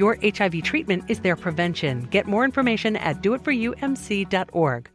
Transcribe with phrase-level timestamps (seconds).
[0.00, 2.08] Your HIV treatment is their prevention.
[2.10, 4.88] Get more information at doitforyoumc.org.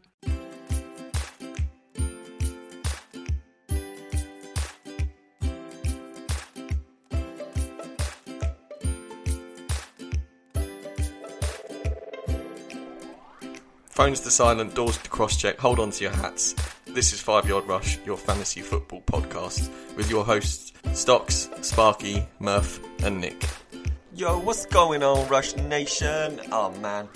[13.90, 16.56] Phones to silent, doors to cross check, hold on to your hats.
[16.88, 22.80] This is Five Yard Rush, your fantasy football podcast, with your hosts Stocks, Sparky, Murph,
[23.04, 23.46] and Nick.
[24.16, 26.40] Yo, what's going on, Rush Nation?
[26.50, 27.06] Oh man,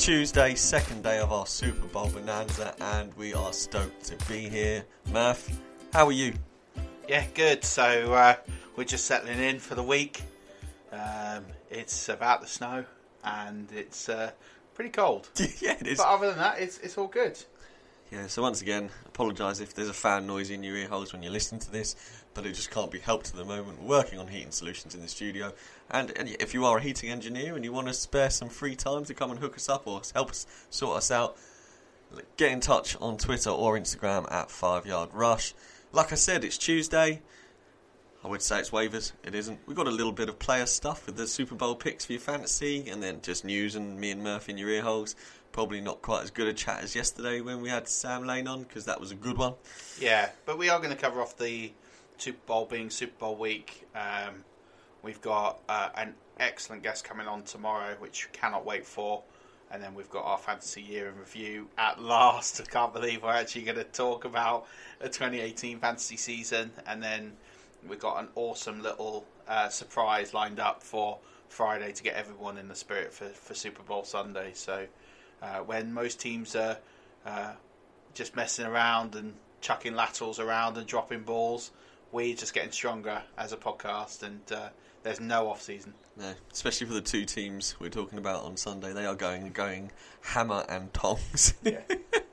[0.00, 4.84] Tuesday, second day of our Super Bowl bonanza, and we are stoked to be here.
[5.12, 5.48] Murph,
[5.92, 6.34] how are you?
[7.08, 7.62] Yeah, good.
[7.62, 8.34] So uh,
[8.74, 10.22] we're just settling in for the week.
[10.90, 12.84] Um, it's about the snow,
[13.22, 14.32] and it's uh,
[14.74, 15.28] pretty cold.
[15.60, 15.98] yeah, it is.
[15.98, 17.38] But other than that, it's it's all good.
[18.10, 21.22] Yeah, so once again, apologise if there's a fan noise in your ear holes when
[21.22, 21.94] you're listening to this,
[22.34, 23.80] but it just can't be helped at the moment.
[23.80, 25.52] We're working on heating solutions in the studio,
[25.90, 28.76] and, and if you are a heating engineer and you want to spare some free
[28.76, 31.36] time to come and hook us up or help us sort us out,
[32.36, 35.54] get in touch on Twitter or Instagram at Five Yard Rush.
[35.92, 37.22] Like I said, it's Tuesday.
[38.24, 39.12] I would say it's waivers.
[39.22, 39.60] It isn't.
[39.66, 42.20] We've got a little bit of player stuff with the Super Bowl picks for your
[42.20, 45.14] fantasy, and then just news and me and Murph in your ear holes.
[45.52, 48.62] Probably not quite as good a chat as yesterday when we had Sam Lane on
[48.62, 49.54] because that was a good one.
[50.00, 51.70] Yeah, but we are going to cover off the
[52.18, 53.86] Super Bowl being Super Bowl week.
[53.94, 54.44] Um,
[55.02, 59.22] we've got uh, an excellent guest coming on tomorrow, which cannot wait for.
[59.70, 62.60] And then we've got our fantasy year in review at last.
[62.60, 64.66] I can't believe we're actually going to talk about
[65.00, 66.70] a 2018 fantasy season.
[66.86, 67.32] And then
[67.88, 72.68] we've got an awesome little uh, surprise lined up for Friday to get everyone in
[72.68, 74.52] the spirit for, for Super Bowl Sunday.
[74.54, 74.86] So
[75.42, 76.78] uh, when most teams are
[77.26, 77.52] uh,
[78.14, 81.70] just messing around and chucking laterals around and dropping balls,
[82.14, 84.68] we're just getting stronger as a podcast, and uh,
[85.02, 85.92] there's no off season.
[86.16, 88.92] No, especially for the two teams we're talking about on Sunday.
[88.92, 89.90] They are going going
[90.22, 91.54] hammer and tongs.
[91.62, 91.80] Yeah.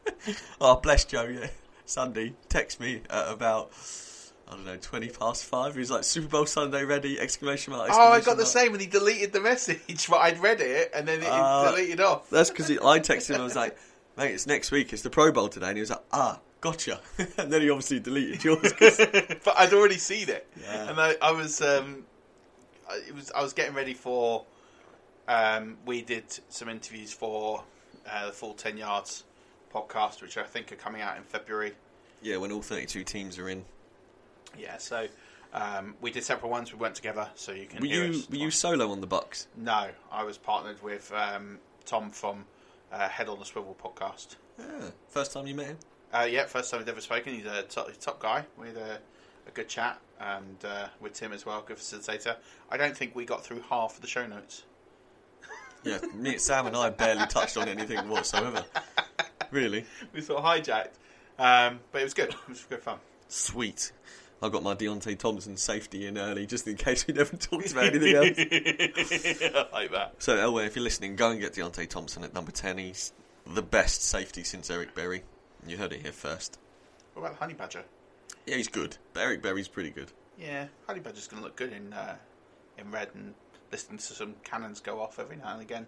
[0.61, 1.23] oh, bless Joe.
[1.23, 1.47] Yeah,
[1.85, 3.71] Sunday text me at about.
[4.47, 5.75] I don't know, 20 past five.
[5.75, 7.17] He was like, Super Bowl Sunday ready!
[7.17, 7.89] Exclamation mark!
[7.89, 10.91] Oh, I exclamation got the same, and he deleted the message, but I'd read it,
[10.93, 12.29] and then it Uh, deleted off.
[12.29, 13.41] That's because I texted him.
[13.41, 13.77] I was like,
[14.17, 14.91] "Mate, it's next week.
[14.91, 17.01] It's the Pro Bowl today." And he was like, "Ah, gotcha."
[17.37, 18.73] and then he obviously deleted yours.
[18.79, 20.89] but I'd already seen it, Yeah.
[20.89, 22.05] and I, I was, um,
[22.89, 24.45] I, it was, I was getting ready for.
[25.27, 27.63] Um, we did some interviews for
[28.09, 29.23] uh, the full ten yards
[29.73, 31.73] podcast, which I think are coming out in February.
[32.21, 33.63] yeah, when all 32 teams are in.
[34.57, 35.07] Yeah, so
[35.53, 36.73] um, we did separate ones.
[36.73, 37.79] We weren't together, so you can.
[37.79, 39.47] Were you were you solo on the Bucks?
[39.55, 42.43] No, I was partnered with um, Tom from
[42.91, 44.35] uh, Head on the Swivel podcast.
[44.59, 44.89] Yeah.
[45.07, 45.77] First time you met him?
[46.13, 47.33] Uh, yeah, first time we've ever spoken.
[47.33, 48.45] He's a top, top guy.
[48.59, 48.99] We had a,
[49.47, 52.35] a good chat, and uh, with Tim as well, good facilitator.
[52.69, 54.63] I don't think we got through half of the show notes.
[55.83, 58.63] Yeah, me, Sam, and I barely touched on anything whatsoever.
[59.49, 60.91] Really, we sort of hijacked,
[61.39, 62.29] um, but it was good.
[62.29, 62.99] It was good fun.
[63.29, 63.91] sweet.
[64.43, 67.85] I got my Deionte Thompson safety in early, just in case we never talked about
[67.85, 68.27] anything else.
[68.37, 70.13] I like that.
[70.19, 72.77] So, Elway, if you're listening, go and get Deionte Thompson at number 10.
[72.77, 73.11] He's
[73.47, 75.23] the best safety since Eric Berry.
[75.67, 76.57] You heard it here first.
[77.13, 77.83] What about the honey badger?
[78.45, 78.97] Yeah, he's good.
[79.15, 80.11] Eric Berry's pretty good.
[80.37, 82.15] Yeah, honey badger's going to look good in uh,
[82.77, 83.33] in red and
[83.71, 85.85] listening to some cannons go off every now and again.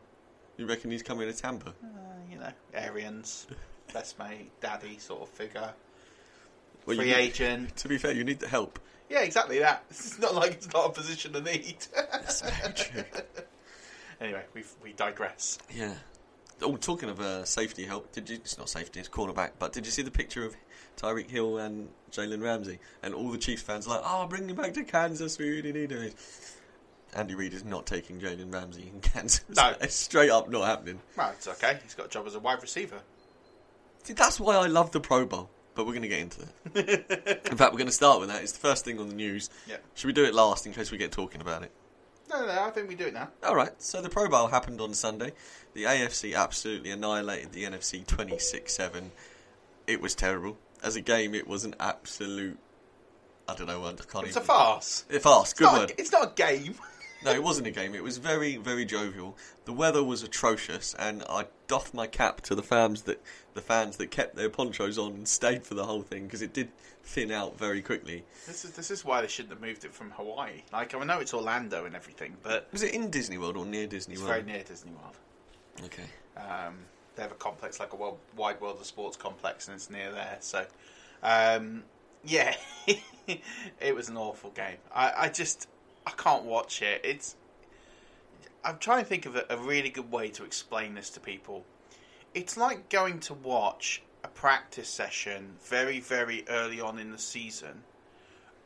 [0.57, 1.69] You reckon he's coming to Tampa?
[1.69, 1.97] Uh,
[2.31, 3.47] you know, Arians,
[3.93, 5.73] best mate, daddy sort of figure,
[6.85, 7.75] Well, free need- agent.
[7.77, 8.79] To be fair, you need the help.
[9.09, 9.83] Yeah, exactly that.
[9.89, 11.77] It's not like it's not a position of need.
[11.95, 13.03] That's very true.
[14.21, 15.57] anyway, we we digress.
[15.73, 15.95] Yeah.
[16.63, 18.35] Oh, talking of uh, safety help, did you?
[18.37, 19.51] It's not safety, it's cornerback.
[19.59, 20.55] But did you see the picture of
[20.97, 22.79] Tyreek Hill and Jalen Ramsey?
[23.01, 25.37] And all the Chiefs fans are like, "Oh, bring him back to Kansas.
[25.37, 26.11] We really need him."
[27.15, 29.43] Andy Reid is not taking Jalen Ramsey in Kansas.
[29.55, 29.75] No.
[29.81, 30.99] it's straight up not happening.
[31.15, 31.79] Well, it's okay.
[31.83, 32.99] He's got a job as a wide receiver.
[34.03, 35.49] See, that's why I love the Pro Bowl.
[35.75, 37.41] But we're going to get into that.
[37.51, 38.43] in fact, we're going to start with that.
[38.43, 39.49] It's the first thing on the news.
[39.67, 39.77] Yeah.
[39.95, 41.71] Should we do it last in case we get talking about it?
[42.33, 42.63] No, no.
[42.63, 43.29] I think we do it now.
[43.43, 43.71] All right.
[43.81, 45.33] So the Pro Bowl happened on Sunday.
[45.73, 49.09] The AFC absolutely annihilated the NFC 26-7.
[49.87, 50.57] It was terrible.
[50.83, 52.57] As a game, it was an absolute.
[53.47, 53.83] I don't know.
[53.85, 54.41] I can't It's a even.
[54.43, 55.05] farce.
[55.11, 55.51] A farce.
[55.51, 55.91] It's Good not, word.
[55.91, 56.75] a, it's not a game.
[57.25, 57.95] No, it wasn't a game.
[57.95, 59.37] It was very, very jovial.
[59.63, 63.21] The weather was atrocious, and I doffed my cap to the fans that
[63.53, 66.51] the fans that kept their ponchos on and stayed for the whole thing because it
[66.53, 66.69] did
[67.03, 68.23] thin out very quickly.
[68.47, 70.63] This is this is why they shouldn't have moved it from Hawaii.
[70.71, 73.87] Like I know it's Orlando and everything, but Was it in Disney World or near
[73.87, 74.33] Disney it's World?
[74.33, 75.17] very near Disney World.
[75.85, 76.05] Okay.
[76.37, 76.75] Um,
[77.15, 80.11] they have a complex like a world, wide world of sports complex, and it's near
[80.11, 80.37] there.
[80.39, 80.65] So,
[81.21, 81.83] um,
[82.23, 82.55] yeah,
[83.79, 84.77] it was an awful game.
[84.93, 85.67] I, I just
[86.07, 87.01] I can't watch it.
[87.03, 87.35] It's
[88.63, 91.65] I'm trying to think of a, a really good way to explain this to people.
[92.33, 97.83] It's like going to watch a practice session very very early on in the season.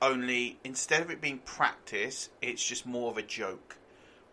[0.01, 3.77] Only instead of it being practice, it's just more of a joke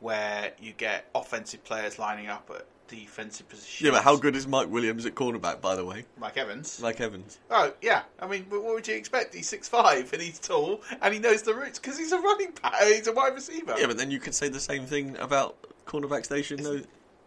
[0.00, 3.80] where you get offensive players lining up at defensive positions.
[3.80, 6.04] Yeah, but how good is Mike Williams at cornerback, by the way?
[6.18, 6.80] Mike Evans.
[6.82, 7.38] Mike Evans.
[7.50, 9.34] Oh yeah, I mean, what would you expect?
[9.34, 12.50] He's six five and he's tall and he knows the routes because he's a running
[12.62, 12.74] back.
[12.80, 13.74] Uh, he's a wide receiver.
[13.78, 15.56] Yeah, but then you could say the same thing about
[15.86, 16.62] cornerback station.
[16.62, 16.82] No,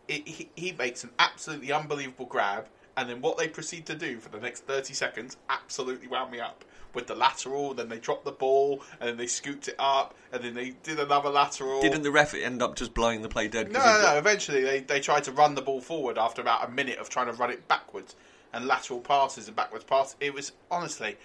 [0.08, 2.68] he, he makes an absolutely unbelievable grab,
[2.98, 6.40] and then what they proceed to do for the next thirty seconds absolutely wound me
[6.40, 6.66] up.
[6.94, 10.44] With the lateral, then they dropped the ball, and then they scooped it up, and
[10.44, 11.80] then they did another lateral.
[11.80, 13.72] didn't the ref end up just blowing the play dead?
[13.72, 14.18] No, no, no.
[14.18, 17.28] Eventually, they, they tried to run the ball forward after about a minute of trying
[17.28, 18.16] to run it backwards
[18.54, 20.16] and lateral passes and backwards passes.
[20.20, 21.18] It was honestly,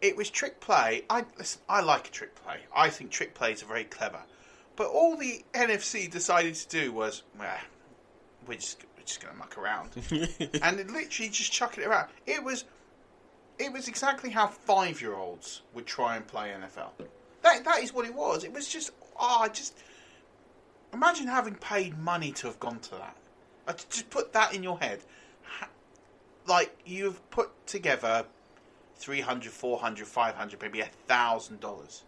[0.00, 1.04] it was trick play.
[1.10, 2.58] I listen, I like a trick play.
[2.74, 4.20] I think trick plays are very clever.
[4.76, 7.58] But all the NFC decided to do was, well,
[8.46, 9.90] we're just just going to muck around,
[10.62, 12.08] and it literally just chucking it around.
[12.26, 12.64] It was.
[13.58, 16.90] It was exactly how five-year-olds would try and play NFL.
[17.42, 18.44] That that is what it was.
[18.44, 19.74] It was just, oh, I just
[20.92, 23.16] Imagine having paid money to have gone to that.
[23.66, 25.00] Uh, Just put that in your head.
[26.46, 28.24] Like, you've put together
[28.96, 32.02] 300 400 500 maybe $1,000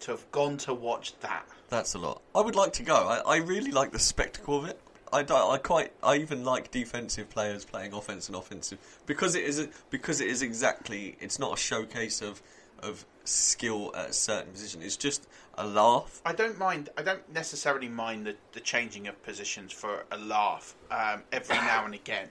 [0.00, 1.46] to have gone to watch that.
[1.68, 2.22] That's a lot.
[2.34, 2.96] I would like to go.
[2.96, 4.80] I, I really like the spectacle of it.
[5.12, 5.92] I, I quite.
[6.02, 10.42] I even like defensive players playing offense and offensive because it is because it is
[10.42, 11.16] exactly.
[11.20, 12.42] It's not a showcase of
[12.82, 14.82] of skill at a certain position.
[14.82, 16.20] It's just a laugh.
[16.24, 16.88] I don't mind.
[16.96, 21.84] I don't necessarily mind the, the changing of positions for a laugh um, every now
[21.84, 22.28] and again,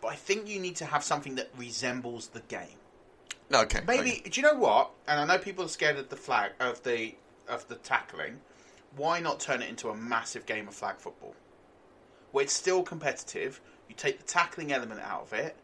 [0.00, 2.78] but I think you need to have something that resembles the game.
[3.50, 3.80] No, okay.
[3.86, 4.90] Maybe do you know what?
[5.08, 7.14] And I know people are scared of the flag of the
[7.48, 8.40] of the tackling.
[8.96, 11.34] Why not turn it into a massive game of flag football,
[12.32, 13.60] where it's still competitive?
[13.88, 15.56] You take the tackling element out of it,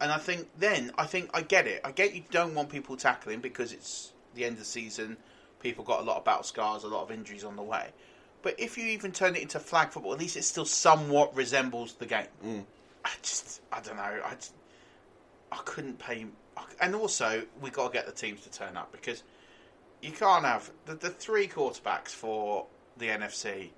[0.00, 1.80] and I think then I think I get it.
[1.84, 5.16] I get you don't want people tackling because it's the end of the season.
[5.60, 7.90] People got a lot of battle scars, a lot of injuries on the way.
[8.42, 11.94] But if you even turn it into flag football, at least it still somewhat resembles
[11.94, 12.26] the game.
[12.44, 12.64] Mm.
[13.04, 14.02] I just, I don't know.
[14.02, 14.54] I, just,
[15.52, 16.26] I couldn't pay.
[16.80, 19.22] And also, we got to get the teams to turn up because
[20.02, 22.66] you can't have the, the three quarterbacks for
[22.98, 23.70] the NFC.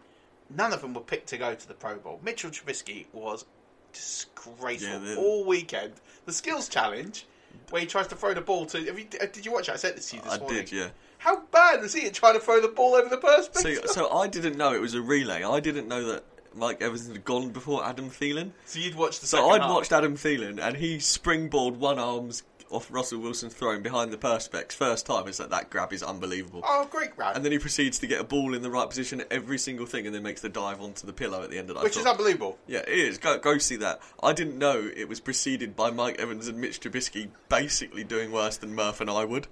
[0.51, 2.21] None of them were picked to go to the Pro Bowl.
[2.23, 3.45] Mitchell Trubisky was
[3.93, 5.95] disgraceful Yeah, the- all weekend.
[6.27, 7.27] The skills challenge,
[7.71, 8.85] where he tries to throw the ball to.
[8.85, 9.73] Have you, uh, did you watch it?
[9.73, 10.59] I sent this to you this I morning.
[10.65, 10.89] did, yeah.
[11.19, 14.11] How bad was he at trying to throw the ball over the first So, so
[14.11, 15.43] I didn't know it was a relay.
[15.43, 16.25] I didn't know that
[16.55, 18.51] Mike Evans had gone before Adam Thielen.
[18.67, 19.71] So you'd watched the So I'd half.
[19.71, 22.43] watched Adam Thielen, and he springboard one arms
[22.75, 25.29] off Russell Wilson's throwing behind the perspex first time.
[25.29, 26.63] It's like that grab is unbelievable.
[26.65, 27.37] Oh, great grab.
[27.37, 29.87] And then he proceeds to get a ball in the right position at every single
[29.87, 31.85] thing, and then makes the dive onto the pillow at the end of that.
[31.85, 32.59] Which is unbelievable.
[32.67, 33.19] Yeah, it is.
[33.19, 34.01] Go go see that.
[34.23, 38.57] I didn't know it was preceded by Mike Evans and Mitch Trubisky basically doing worse
[38.57, 39.47] than Murph and I would.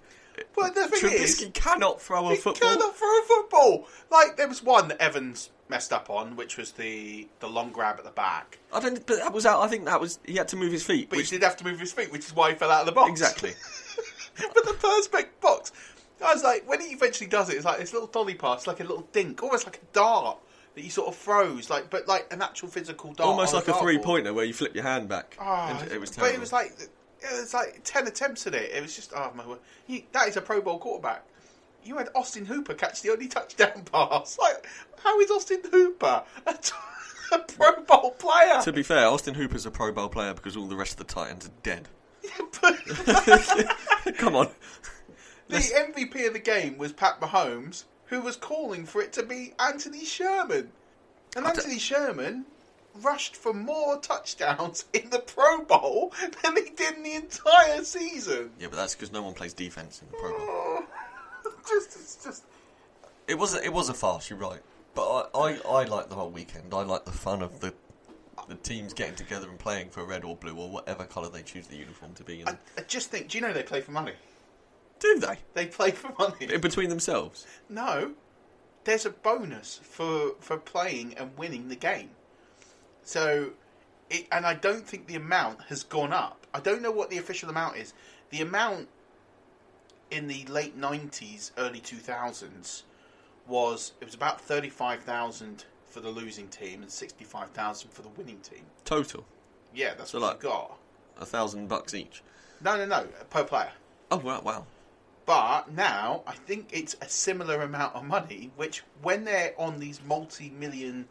[0.56, 2.70] But the thing Trubisky is, cannot throw a he football.
[2.70, 3.88] cannot throw a football.
[4.10, 7.98] Like there was one that Evans messed up on, which was the the long grab
[7.98, 8.58] at the back.
[8.72, 9.04] I don't.
[9.06, 9.62] But that was out.
[9.62, 11.10] I think that was he had to move his feet.
[11.10, 12.80] But which, he did have to move his feet, which is why he fell out
[12.80, 13.10] of the box.
[13.10, 13.52] exactly.
[14.54, 15.72] but the perspex box,
[16.24, 18.80] I was like, when he eventually does it, it's like this little dolly pass, like
[18.80, 20.38] a little dink, almost like a dart
[20.74, 23.28] that you sort of throws, like but like an actual physical dart.
[23.28, 23.80] Almost like a dartboard.
[23.80, 25.36] three pointer where you flip your hand back.
[25.40, 26.72] Oh, it was but it was like
[27.20, 28.70] it was like ten attempts at it.
[28.72, 29.58] It was just oh my word.
[29.86, 31.24] He, that is a Pro Bowl quarterback.
[31.84, 34.38] You had Austin Hooper catch the only touchdown pass.
[34.38, 34.66] Like,
[35.02, 36.72] how is Austin Hooper a, t-
[37.32, 38.60] a Pro Bowl player?
[38.62, 41.12] to be fair, Austin Hooper's a Pro Bowl player because all the rest of the
[41.12, 41.88] Titans are dead.
[44.18, 44.48] Come on.
[45.48, 49.52] The MVP of the game was Pat Mahomes, who was calling for it to be
[49.58, 50.70] Anthony Sherman.
[51.36, 52.46] And Anthony Sherman
[53.00, 56.12] rushed for more touchdowns in the Pro Bowl
[56.42, 58.50] than he did in the entire season.
[58.60, 60.38] Yeah, but that's because no one plays defense in the Pro Bowl.
[60.40, 60.84] Oh.
[61.68, 62.44] just, it's just.
[63.28, 64.28] It was a, it was a farce.
[64.30, 64.60] You're right,
[64.94, 66.72] but I, I I like the whole weekend.
[66.74, 67.72] I like the fun of the
[68.48, 71.66] the teams getting together and playing for red or blue or whatever colour they choose
[71.68, 72.40] the uniform to be.
[72.40, 73.28] And I, I just think.
[73.28, 74.14] Do you know they play for money?
[74.98, 76.52] do they They play for money.
[76.52, 77.46] in between themselves?
[77.68, 78.12] No,
[78.84, 82.10] there's a bonus for for playing and winning the game.
[83.04, 83.50] So,
[84.10, 86.46] it, and I don't think the amount has gone up.
[86.54, 87.94] I don't know what the official amount is.
[88.30, 88.88] The amount
[90.12, 92.82] in the late '90s, early 2000s
[93.46, 98.08] was it was about thirty-five thousand for the losing team and sixty-five thousand for the
[98.10, 98.62] winning team.
[98.84, 99.24] Total,
[99.74, 100.78] Yeah, that's So what like- you got.
[101.20, 102.22] a thousand bucks each.
[102.60, 103.72] No, no, no, per player.
[104.10, 104.66] Oh wow, wow.
[105.26, 110.00] But now I think it's a similar amount of money, which when they're on these
[110.04, 111.08] multi-million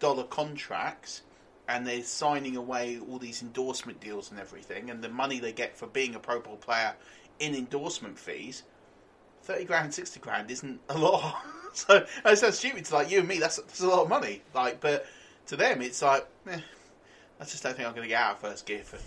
[0.00, 1.22] dollar contracts
[1.68, 5.76] and they're signing away all these endorsement deals and everything, and the money they get
[5.76, 6.94] for being a Pro Bowl player
[7.38, 8.62] in endorsement fees,
[9.42, 11.42] thirty grand, sixty grand isn't a lot.
[11.72, 13.38] so it sounds stupid to like you and me.
[13.38, 14.42] That's that's a lot of money.
[14.54, 15.06] Like, but
[15.46, 16.60] to them, it's like, eh,
[17.40, 18.98] I just don't think I'm going to get out of first gear for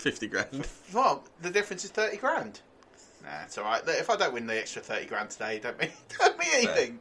[0.00, 0.66] Fifty grand.
[0.94, 2.60] well, the difference is thirty grand.
[3.22, 3.82] Nah, it's all right.
[3.86, 6.98] If I don't win the extra thirty grand today, don't mean don't mean anything.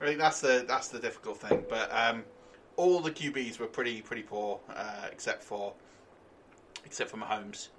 [0.00, 1.64] I think that's the that's the difficult thing.
[1.68, 2.22] But um,
[2.76, 5.72] all the QBs were pretty pretty poor, uh, except for
[6.84, 7.70] except for Mahomes,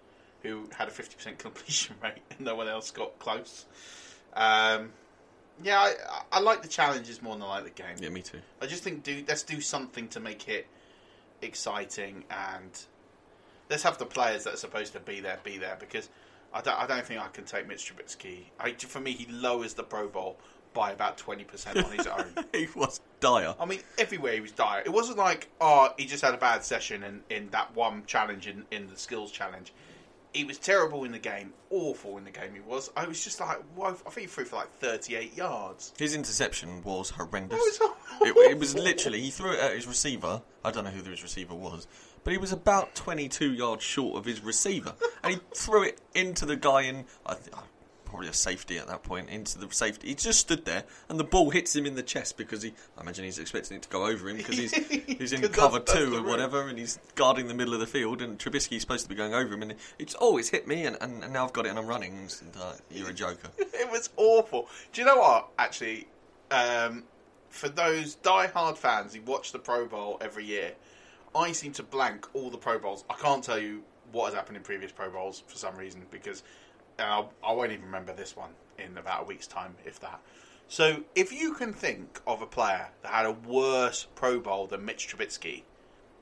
[0.43, 3.65] who had a fifty percent completion rate, and no one else got close.
[4.33, 4.91] Um,
[5.63, 5.93] yeah, I,
[6.31, 7.95] I like the challenges more than I like the game.
[7.99, 8.39] Yeah, me too.
[8.61, 10.67] I just think do let's do something to make it
[11.41, 12.85] exciting and
[13.69, 16.09] let's have the players that are supposed to be there be there because
[16.53, 18.45] I don't I don't think I can take Mitch Trubisky.
[18.59, 20.37] I, for me, he lowers the Pro Bowl
[20.73, 22.25] by about twenty percent on his own.
[22.53, 23.55] he was dire.
[23.59, 24.81] I mean, everywhere he was dire.
[24.85, 28.47] It wasn't like oh he just had a bad session in, in that one challenge
[28.47, 29.73] in, in the skills challenge.
[30.33, 32.53] He was terrible in the game, awful in the game.
[32.53, 32.91] He was.
[32.97, 35.93] I was just like, whoa, I think he threw for like thirty-eight yards.
[35.97, 37.59] His interception was horrendous.
[37.59, 40.41] It was it, it was literally he threw it at his receiver.
[40.65, 41.87] I don't know who his receiver was,
[42.23, 46.45] but he was about 22 yards short of his receiver, and he threw it into
[46.45, 47.49] the guy in I th-
[48.13, 50.09] probably a safety at that point into the safety.
[50.09, 52.73] He just stood there, and the ball hits him in the chest because he.
[52.95, 54.73] I imagine he's expecting it to go over him because he's
[55.17, 57.87] he's in cover that's- that's two or whatever, and he's guarding the middle of the
[57.87, 60.85] field, and Trubisky's supposed to be going over him, and it's oh, it's hit me,
[60.85, 62.15] and, and, and now I've got it, and I'm running.
[62.17, 62.33] And,
[62.91, 63.49] you're a joker.
[63.57, 64.67] it was awful.
[64.91, 65.49] Do you know what?
[65.57, 66.07] Actually,
[66.51, 67.03] um,
[67.49, 70.73] for those die-hard fans who watch the Pro Bowl every year,
[71.35, 73.03] I seem to blank all the Pro Bowls.
[73.09, 76.43] I can't tell you what has happened in previous Pro Bowls for some reason because
[76.99, 80.19] uh, I won't even remember this one in about a week's time, if that.
[80.67, 84.85] So, if you can think of a player that had a worse Pro Bowl than
[84.85, 85.63] Mitch Trubisky,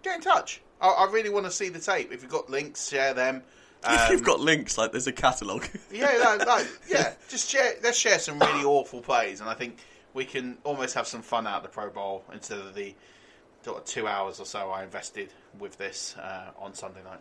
[0.04, 0.62] get in touch.
[0.82, 2.12] I, I really want to see the tape.
[2.12, 3.44] If you've got links, share them.
[3.84, 5.68] if Um, you've got links, like there's a catalogue.
[5.92, 7.14] yeah, no, no, yeah.
[7.30, 7.76] Just share.
[7.84, 9.78] Let's share some really awful plays, and I think
[10.14, 12.94] we can almost have some fun out of the Pro Bowl instead of the
[13.64, 17.20] sort of two hours or so I invested with this uh, on Sunday night.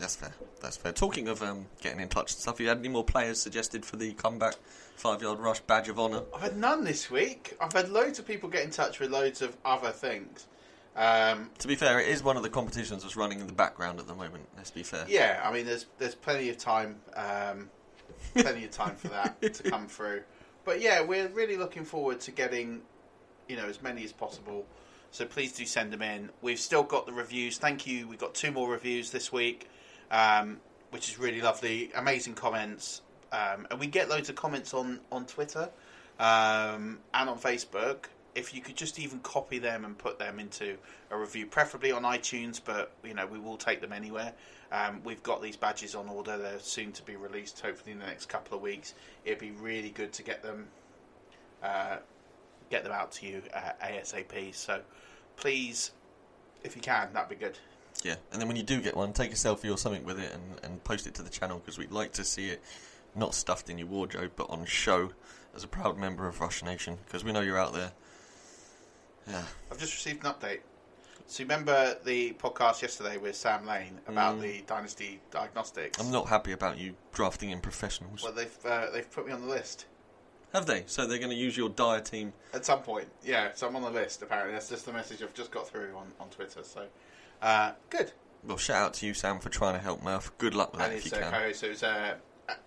[0.00, 0.32] That's fair.
[0.60, 0.92] That's fair.
[0.92, 3.84] Talking of um, getting in touch and stuff, have you had any more players suggested
[3.84, 4.54] for the comeback
[4.96, 6.22] five yard rush badge of honour?
[6.34, 7.56] I've had none this week.
[7.60, 10.46] I've had loads of people get in touch with loads of other things.
[10.96, 14.00] Um, To be fair, it is one of the competitions that's running in the background
[14.00, 14.48] at the moment.
[14.56, 15.04] Let's be fair.
[15.08, 17.70] yeah, I mean, there's there's plenty of time, um,
[18.34, 20.22] plenty of time for that to come through.
[20.64, 22.82] But yeah, we're really looking forward to getting,
[23.48, 24.66] you know, as many as possible.
[25.12, 26.30] So please do send them in.
[26.40, 27.58] We've still got the reviews.
[27.58, 28.06] Thank you.
[28.06, 29.68] We've got two more reviews this week.
[30.10, 30.58] Um,
[30.90, 31.90] which is really lovely.
[31.94, 33.02] Amazing comments,
[33.32, 35.70] um, and we get loads of comments on on Twitter
[36.18, 38.06] um, and on Facebook.
[38.34, 40.76] If you could just even copy them and put them into
[41.10, 44.32] a review, preferably on iTunes, but you know we will take them anywhere.
[44.72, 48.06] Um, we've got these badges on order; they're soon to be released, hopefully in the
[48.06, 48.94] next couple of weeks.
[49.24, 50.68] It'd be really good to get them
[51.62, 51.96] uh,
[52.70, 54.54] get them out to you uh, ASAP.
[54.54, 54.80] So
[55.36, 55.90] please,
[56.62, 57.58] if you can, that'd be good.
[58.02, 60.32] Yeah, and then when you do get one, take a selfie or something with it
[60.32, 62.62] and, and post it to the channel because we'd like to see it
[63.14, 65.10] not stuffed in your wardrobe but on show
[65.54, 67.92] as a proud member of Rush Nation because we know you're out there.
[69.28, 69.42] Yeah.
[69.70, 70.60] I've just received an update.
[71.26, 74.40] So you remember the podcast yesterday with Sam Lane about Mm.
[74.40, 76.00] the Dynasty Diagnostics?
[76.00, 78.22] I'm not happy about you drafting in professionals.
[78.24, 79.84] Well, they've uh, they've put me on the list
[80.52, 80.82] Have they?
[80.86, 82.32] So they're going to use your dire team.
[82.52, 83.06] at some point.
[83.22, 84.22] Yeah, so I'm on the list.
[84.22, 86.64] Apparently, that's just the message I've just got through on, on Twitter.
[86.64, 86.86] So
[87.42, 88.12] uh, good.
[88.44, 90.32] Well, shout out to you, Sam, for trying to help Murph.
[90.38, 91.32] Good luck with that if it's you uh, can.
[91.32, 92.14] co-host, so it's uh,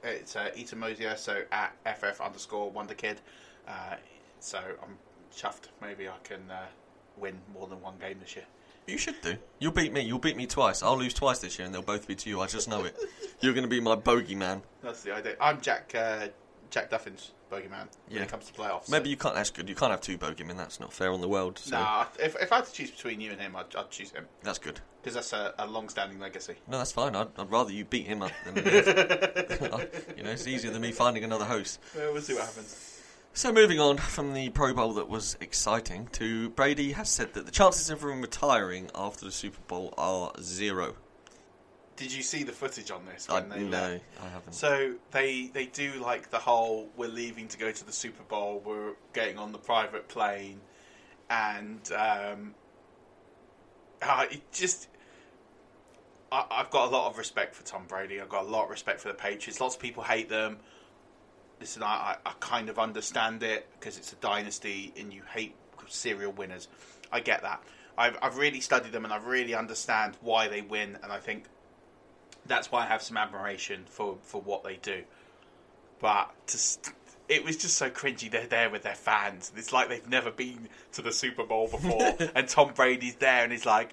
[0.04, 3.22] it's uh, Ethan Mosier, so at ff underscore Wonder Kid.
[3.68, 3.96] Uh,
[4.40, 4.98] so I'm
[5.36, 5.70] chuffed.
[5.82, 6.66] Maybe I can uh,
[7.18, 8.46] win more than one game this year.
[8.88, 9.38] You should do.
[9.60, 10.02] You'll beat me.
[10.02, 10.84] You'll beat me twice.
[10.84, 12.42] I'll lose twice this year, and they'll both be to you.
[12.42, 12.96] I just know it.
[13.40, 14.62] You're going to be my bogeyman.
[14.82, 15.36] That's the idea.
[15.40, 16.28] I'm Jack uh,
[16.70, 18.90] Jack Duffin's bogeyman when it comes to playoffs.
[18.90, 19.36] Maybe you can't.
[19.36, 19.70] That's good.
[19.70, 20.58] You can't have two bogeymen.
[20.58, 21.60] That's not fair on the world.
[21.60, 24.12] So Nah, if, if I had to choose between you and him, I'd, I'd choose
[24.12, 24.80] him that's good.
[25.02, 26.56] because that's a, a long-standing legacy.
[26.68, 27.16] No, that's fine.
[27.16, 28.56] I'd, I'd rather you beat him up than
[30.18, 30.32] you know.
[30.32, 31.80] It's easier than me finding another host.
[31.96, 32.90] Well, we'll see what happens.
[33.36, 37.46] So moving on from the Pro Bowl that was exciting to Brady has said that
[37.48, 40.96] the chances of him retiring after the Super Bowl are zero.
[41.96, 43.28] Did you see the footage on this?
[43.30, 44.04] I, they no, left?
[44.22, 44.54] I haven't.
[44.54, 48.62] So they they do like the whole we're leaving to go to the Super Bowl.
[48.66, 50.60] We're getting on the private plane,
[51.30, 52.56] and um,
[54.02, 54.88] uh, it just.
[56.32, 58.20] I, I've got a lot of respect for Tom Brady.
[58.20, 59.62] I've got a lot of respect for the Patriots.
[59.62, 60.58] Lots of people hate them.
[61.60, 65.56] Listen, I, I, I kind of understand it because it's a dynasty and you hate
[65.88, 66.68] serial winners.
[67.12, 67.62] I get that.
[67.98, 71.46] I've, I've really studied them and I really understand why they win, and I think
[72.46, 75.04] that's why I have some admiration for, for what they do.
[76.00, 76.92] But just,
[77.30, 78.30] it was just so cringy.
[78.30, 79.52] They're there with their fans.
[79.56, 82.16] It's like they've never been to the Super Bowl before.
[82.36, 83.92] and Tom Brady's there and he's like,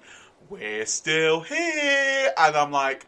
[0.49, 2.33] We're still here.
[2.37, 3.05] And I'm like,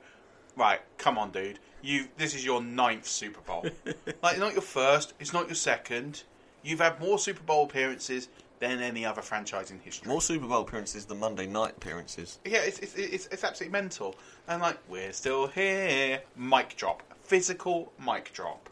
[0.55, 1.59] Right, come on, dude.
[1.81, 3.65] You, this is your ninth Super Bowl.
[3.85, 6.23] like, it's not your first, it's not your second.
[6.61, 8.29] You've had more Super Bowl appearances
[8.69, 10.07] than any other franchise in history.
[10.09, 12.39] More Super Bowl appearances than Monday night appearances.
[12.45, 14.15] Yeah, it's, it's, it's, it's absolutely mental.
[14.47, 16.21] And like, we're still here.
[16.35, 17.03] Mic drop.
[17.21, 18.69] Physical mic drop.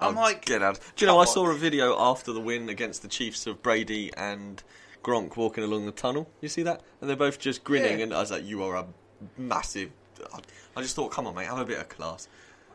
[0.00, 0.78] I'm Oh, like, get out.
[0.96, 4.12] Do you know, I saw a video after the win against the Chiefs of Brady
[4.16, 4.62] and
[5.02, 6.28] Gronk walking along the tunnel.
[6.40, 6.82] You see that?
[7.00, 8.04] And they're both just grinning, Yeah.
[8.04, 8.86] and I was like, you are a
[9.36, 9.90] massive.
[10.76, 12.28] I just thought, come on, mate, have a bit of class.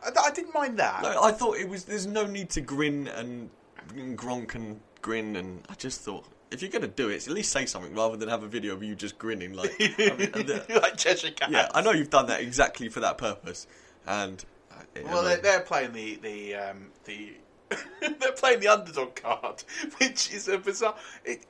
[0.03, 1.01] I, I didn't mind that.
[1.03, 1.85] No, I thought it was.
[1.85, 3.49] There's no need to grin and,
[3.95, 7.33] and Gronk and grin, and I just thought if you're going to do it, at
[7.33, 9.53] least say something rather than have a video of you just grinning.
[9.53, 11.51] Like, I mean, the- like Cheshire Cat.
[11.51, 13.67] yeah, I know you've done that exactly for that purpose,
[14.07, 17.33] and uh, Well, they're, they're playing the the um, the
[18.01, 19.63] they're playing the underdog card,
[19.99, 20.95] which is a bizarre.
[21.23, 21.45] It,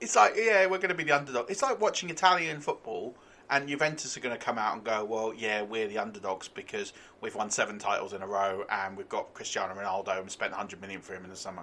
[0.00, 1.50] it's like yeah, we're going to be the underdog.
[1.50, 3.14] It's like watching Italian football,
[3.50, 6.92] and Juventus are going to come out and go, well, yeah, we're the underdogs because
[7.20, 10.80] we've won seven titles in a row, and we've got Cristiano Ronaldo and spent 100
[10.80, 11.62] million for him in the summer.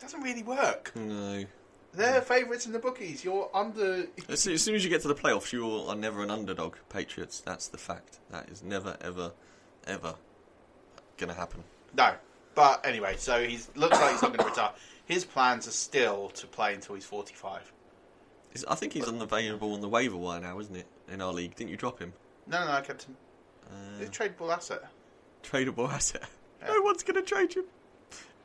[0.00, 0.92] Doesn't really work.
[0.94, 1.44] no.
[1.94, 3.24] They're favourites in the bookies.
[3.24, 4.06] You're under.
[4.28, 6.76] As soon, as soon as you get to the playoffs, you are never an underdog.
[6.90, 7.40] Patriots.
[7.40, 8.18] That's the fact.
[8.30, 9.32] That is never, ever,
[9.86, 10.14] ever
[11.16, 11.64] going to happen.
[11.96, 12.12] No.
[12.54, 14.72] But anyway, so he looks like he's not going to retire.
[15.06, 17.72] His plans are still to play until he's 45.
[18.52, 20.86] Is- I think he's on the available on the waiver wire now, isn't it?
[21.10, 22.12] In our league, didn't you drop him?
[22.46, 23.16] No, no, no, I kept him.
[23.66, 24.82] Uh, He's a tradable asset.
[25.42, 26.22] tradable asset.
[26.60, 26.68] Yeah.
[26.68, 27.64] No one's going to trade him.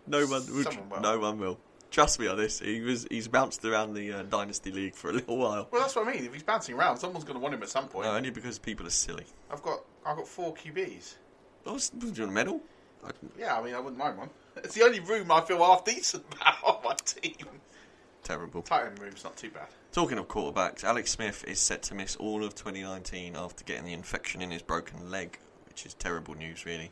[0.08, 0.46] No one.
[0.48, 1.02] Will, will.
[1.02, 1.60] No one will.
[1.92, 2.60] Trust me on this.
[2.60, 3.06] He was.
[3.10, 5.68] He's bounced around the uh, dynasty league for a little while.
[5.72, 6.26] Well, that's what I mean.
[6.26, 8.08] If he's bouncing around, someone's going to want him at some point.
[8.08, 9.26] No, only because people are silly.
[9.52, 11.16] I've got, I've got four QBs.
[11.66, 12.62] Oh, do you want a medal?
[13.06, 14.30] I, Yeah, I mean, I wouldn't mind one.
[14.58, 17.48] It's the only room I feel half decent about on my team.
[18.24, 18.62] terrible.
[18.62, 19.68] Tight end room's not too bad.
[19.92, 23.94] Talking of quarterbacks, Alex Smith is set to miss all of 2019 after getting the
[23.94, 26.92] infection in his broken leg, which is terrible news, really.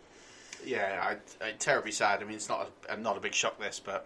[0.66, 2.22] Yeah, I, I, terribly sad.
[2.22, 4.06] I mean, it's not a, not a big shock this, but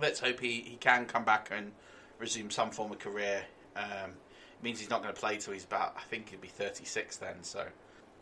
[0.00, 1.72] let's hope he, he can come back and
[2.18, 3.42] resume some form of career.
[3.76, 6.48] Um, it means he's not going to play till he's about, I think he'll be
[6.48, 7.64] 36 then, so...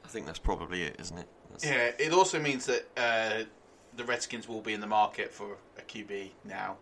[0.02, 1.28] I think that's probably it, isn't it?
[1.50, 3.44] That's, Yeah, it also means that uh,
[3.96, 6.76] the Redskins will be in the market for a QB now.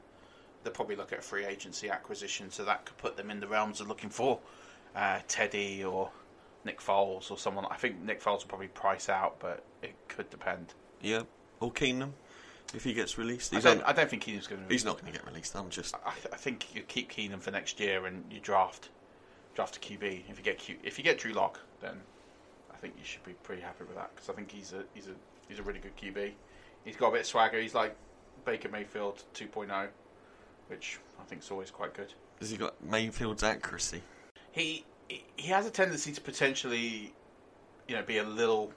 [0.62, 3.48] They'll probably look at a free agency acquisition, so that could put them in the
[3.48, 4.38] realms of looking for
[4.94, 6.10] uh, Teddy or
[6.68, 7.64] Nick Foles or someone.
[7.70, 10.74] I think Nick Foles will probably price out, but it could depend.
[11.00, 11.22] Yeah,
[11.60, 12.10] or Keenum
[12.74, 13.54] if he gets released.
[13.54, 14.68] I don't, on- I don't think Keenum's going to.
[14.70, 15.56] he's not going to get released.
[15.56, 18.90] I'm just I, th- I think you keep Keenum for next year and you draft
[19.54, 20.24] draft a QB.
[20.28, 21.94] If you get Q, if you get Drew Lock, then
[22.70, 25.06] I think you should be pretty happy with that because I think he's a he's
[25.06, 25.14] a
[25.48, 26.32] he's a really good QB.
[26.84, 27.58] He's got a bit of swagger.
[27.58, 27.96] He's like
[28.44, 29.88] Baker Mayfield 2.0,
[30.68, 32.12] which I think is always quite good.
[32.40, 34.02] has he got Mayfield's accuracy?
[34.52, 37.12] He he has a tendency to potentially,
[37.86, 38.72] you know, be a little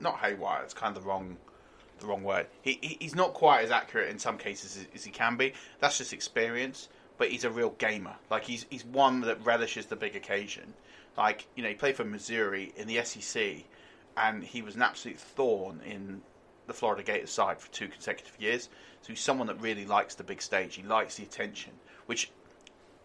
[0.00, 0.62] not haywire.
[0.62, 1.36] It's kind of the wrong
[1.98, 2.46] the wrong word.
[2.62, 5.54] He, he he's not quite as accurate in some cases as, as he can be.
[5.80, 6.88] That's just experience.
[7.16, 8.16] But he's a real gamer.
[8.30, 10.74] Like he's he's one that relishes the big occasion.
[11.16, 13.64] Like you know, he played for Missouri in the SEC,
[14.16, 16.22] and he was an absolute thorn in
[16.66, 18.68] the Florida Gators side for two consecutive years.
[19.02, 20.74] So he's someone that really likes the big stage.
[20.74, 21.72] He likes the attention,
[22.06, 22.30] which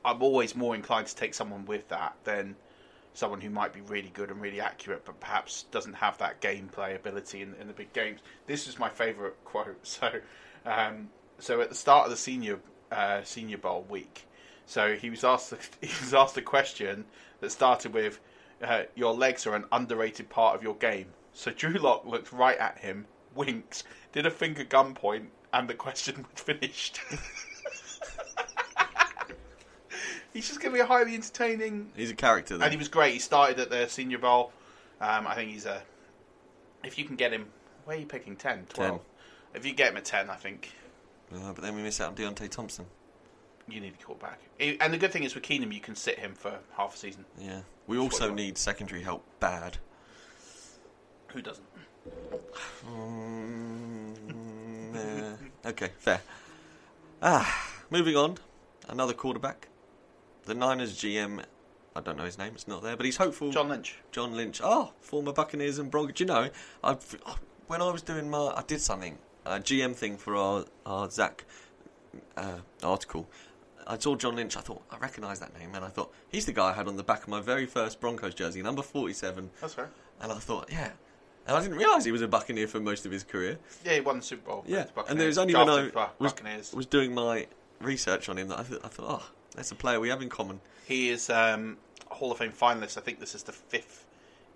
[0.03, 2.55] I'm always more inclined to take someone with that than
[3.13, 6.95] someone who might be really good and really accurate, but perhaps doesn't have that gameplay
[6.95, 8.21] ability in, in the big games.
[8.47, 9.85] This is my favourite quote.
[9.85, 10.09] So,
[10.65, 11.09] um,
[11.39, 12.59] so at the start of the senior
[12.91, 14.25] uh, senior bowl week,
[14.65, 17.05] so he was asked he was asked a question
[17.41, 18.19] that started with,
[18.63, 22.57] uh, "Your legs are an underrated part of your game." So Drew Lock looked right
[22.57, 26.99] at him, winked, did a finger gun point, and the question was finished.
[30.39, 32.55] He's just going to be a highly entertaining He's a character.
[32.57, 32.63] Then.
[32.63, 33.11] and he was great.
[33.11, 34.53] He started at the Senior Bowl.
[35.01, 35.81] Um, I think he's a.
[36.81, 37.47] If you can get him,
[37.83, 38.37] where are you picking?
[38.37, 38.91] 10, 12?
[38.91, 38.99] 10.
[39.55, 40.71] If you get him at 10, I think
[41.35, 42.85] Uh, but then we miss out on Deionte Thompson.
[43.67, 44.39] you need a quarterback.
[44.57, 46.97] He- And the good thing is with Keenum, you can sit him for half a
[46.97, 47.25] season.
[47.37, 47.63] Yeah.
[47.85, 48.35] We also want.
[48.37, 49.77] need secondary help bad.
[51.33, 51.65] Who doesn't?
[52.87, 54.15] Mm,
[54.95, 55.35] yeah.
[55.71, 56.21] Okay, fair.
[57.21, 58.37] Ah, moving on.
[58.87, 59.67] Another quarterback.
[60.49, 61.43] The Niners GM.
[61.95, 62.53] I don't know his name.
[62.55, 63.51] It's not there, but he's hopeful.
[63.51, 63.99] John Lynch.
[64.11, 64.61] John Lynch.
[64.63, 66.15] Oh, former Buccaneers and Broncos.
[66.15, 66.49] Do you know?
[66.83, 66.97] I
[67.67, 71.45] when I was doing my, I did something a GM thing for our our Zach
[72.35, 73.29] uh, article.
[73.85, 74.57] I saw John Lynch.
[74.57, 76.97] I thought I recognise that name, and I thought he's the guy I had on
[76.97, 79.51] the back of my very first Broncos jersey, number forty-seven.
[79.61, 79.87] That's right.
[80.19, 80.89] And I thought, yeah.
[81.45, 83.59] And I didn't realise he was a Buccaneer for most of his career.
[83.85, 84.63] Yeah, he won the Super Bowl.
[84.67, 87.45] Yeah, the and there was only when I was, was doing my
[87.79, 90.29] research on him that I, th- I thought, oh, that's a player we have in
[90.29, 90.61] common.
[90.87, 91.75] He is um,
[92.09, 92.97] a Hall of Fame finalist.
[92.97, 94.05] I think this is the fifth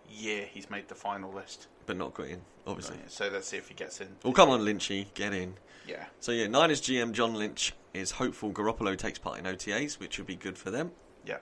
[0.09, 1.67] year he's made the final list.
[1.85, 2.95] But not got in, obviously.
[3.07, 4.07] So let's see if he gets in.
[4.23, 5.55] Well, come on, Lynchy, get in.
[5.85, 6.05] Yeah.
[6.21, 10.27] So yeah, Niners GM John Lynch is hopeful Garoppolo takes part in OTAs, which would
[10.27, 10.93] be good for them.
[11.25, 11.39] Yeah.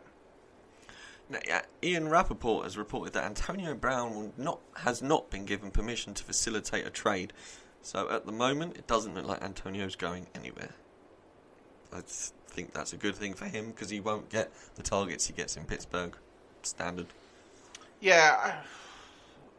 [1.30, 5.70] Now, yeah, Ian Rapoport has reported that Antonio Brown will not has not been given
[5.70, 7.32] permission to facilitate a trade.
[7.84, 10.72] So at the moment, it doesn't look like Antonio's going anywhere.
[11.94, 15.28] I th- think that's a good thing for him because he won't get the targets
[15.28, 16.16] he gets in Pittsburgh.
[16.64, 17.08] Standard.
[18.00, 18.36] Yeah,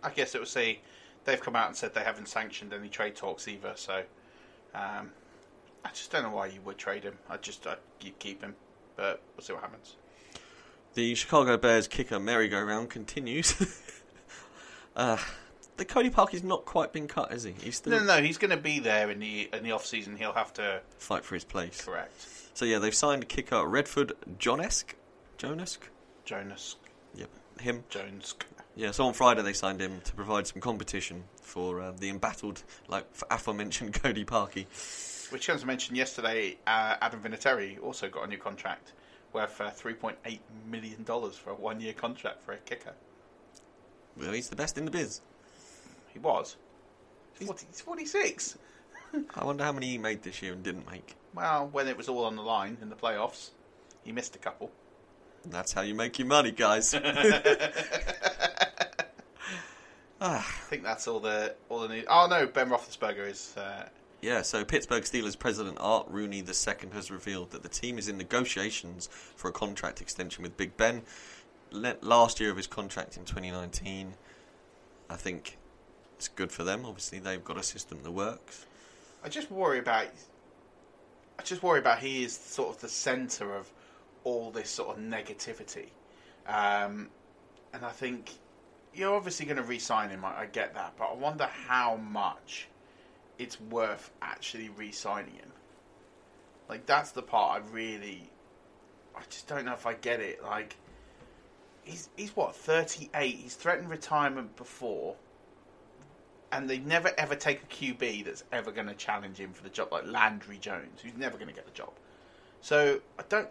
[0.02, 0.80] I, I guess it would say
[1.24, 3.72] they've come out and said they haven't sanctioned any trade talks either.
[3.76, 4.02] So
[4.74, 5.10] um,
[5.84, 7.18] I just don't know why you would trade him.
[7.28, 8.54] I just I, you'd keep him,
[8.96, 9.96] but we'll see what happens.
[10.94, 13.54] The Chicago Bears kicker merry-go-round continues.
[14.96, 15.16] uh,
[15.78, 17.54] the Cody Parkey's not quite been cut, has he?
[17.62, 19.86] He's still No, no, no, he's going to be there in the in the off
[19.86, 20.16] season.
[20.16, 21.82] He'll have to fight for his place.
[21.82, 24.94] correct So yeah, they've signed kicker Redford Jonesk.
[25.38, 25.78] Jonesk?
[26.24, 26.76] Jonas
[27.14, 27.84] Yep, him.
[27.88, 28.34] Jones.
[28.76, 32.62] Yeah, so on Friday they signed him to provide some competition for uh, the embattled,
[32.88, 34.66] like for aforementioned Cody Parkey.
[35.30, 38.92] Which comes to mention yesterday, uh, Adam Vinatieri also got a new contract
[39.32, 42.92] worth uh, three point eight million dollars for a one year contract for a kicker.
[44.16, 45.22] Well, he's the best in the biz.
[46.12, 46.56] He was.
[47.38, 48.58] He's, 40, he's 46.
[49.34, 51.16] I wonder how many he made this year and didn't make.
[51.34, 53.50] Well, when it was all on the line in the playoffs,
[54.04, 54.70] he missed a couple.
[55.46, 56.94] That's how you make your money, guys.
[60.22, 62.04] I think that's all the all the news.
[62.08, 63.56] Oh no, Ben Roethlisberger is.
[63.56, 63.88] Uh,
[64.20, 68.18] Yeah, so Pittsburgh Steelers president Art Rooney II has revealed that the team is in
[68.18, 71.02] negotiations for a contract extension with Big Ben.
[71.72, 74.14] Last year of his contract in 2019,
[75.10, 75.56] I think
[76.16, 76.84] it's good for them.
[76.84, 78.66] Obviously, they've got a system that works.
[79.24, 80.06] I just worry about.
[81.42, 83.68] I just worry about he is sort of the centre of
[84.22, 85.88] all this sort of negativity,
[86.46, 87.08] um,
[87.72, 88.30] and I think
[88.94, 90.24] you're obviously going to re-sign him.
[90.24, 92.68] I, I get that, but I wonder how much
[93.40, 95.50] it's worth actually re-signing him.
[96.68, 98.30] Like that's the part I really,
[99.16, 100.44] I just don't know if I get it.
[100.44, 100.76] Like
[101.82, 103.34] he's he's what 38.
[103.34, 105.16] He's threatened retirement before
[106.52, 109.70] and they never ever take a QB that's ever going to challenge him for the
[109.70, 111.90] job, like Landry Jones, who's never going to get the job.
[112.60, 113.48] So I don't.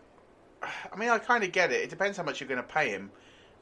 [0.64, 1.82] I mean, I kind of get it.
[1.82, 3.12] It depends how much you're going to pay him,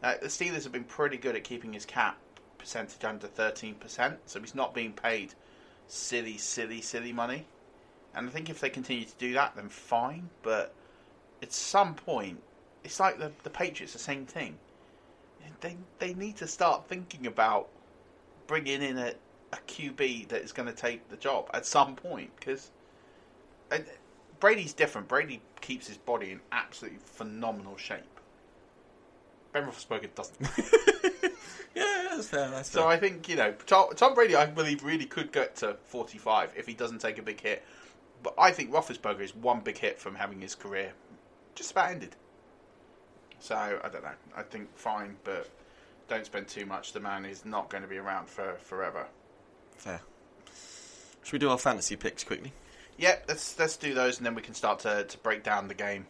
[0.01, 2.17] Uh, the Steelers have been pretty good at keeping his cap
[2.57, 5.33] percentage under 13%, so he's not being paid
[5.87, 7.45] silly, silly, silly money.
[8.13, 10.29] And I think if they continue to do that, then fine.
[10.41, 10.73] But
[11.41, 12.41] at some point,
[12.83, 14.57] it's like the, the Patriots, the same thing.
[15.61, 17.67] They, they need to start thinking about
[18.47, 19.13] bringing in a,
[19.51, 22.71] a QB that is going to take the job at some point because
[24.39, 25.07] Brady's different.
[25.07, 28.03] Brady keeps his body in absolutely phenomenal shape.
[29.51, 30.39] Ben Roethlisberger doesn't.
[31.75, 32.49] yeah, that's fair.
[32.49, 32.89] That's so fair.
[32.89, 34.35] I think you know Tom, Tom Brady.
[34.35, 37.63] I believe really could get to forty-five if he doesn't take a big hit.
[38.21, 40.91] But I think Roethlisberger is one big hit from having his career
[41.55, 42.15] just about ended.
[43.39, 44.11] So I don't know.
[44.35, 45.49] I think fine, but
[46.07, 46.93] don't spend too much.
[46.93, 49.07] The man is not going to be around for forever.
[49.79, 50.01] Fair.
[51.23, 52.51] Should we do our fantasy picks quickly?
[52.97, 55.73] Yeah, let's let's do those, and then we can start to, to break down the
[55.73, 56.05] game.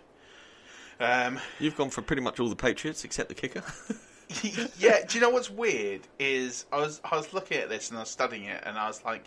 [1.00, 3.64] Um, You've gone for pretty much all the Patriots except the kicker.
[4.80, 7.98] yeah, do you know what's weird is I was I was looking at this and
[7.98, 9.26] I was studying it, and I was like,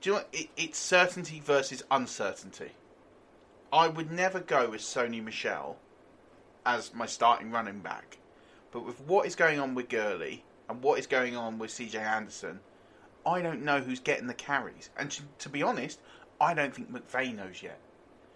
[0.00, 0.28] do you know what?
[0.32, 2.72] It, it's certainty versus uncertainty.
[3.72, 5.76] I would never go with Sony Michel
[6.66, 8.18] as my starting running back,
[8.72, 11.94] but with what is going on with Gurley and what is going on with CJ
[11.94, 12.58] Anderson,
[13.26, 14.90] I don't know who's getting the carries.
[14.96, 16.00] And to, to be honest,
[16.40, 17.78] I don't think McVay knows yet.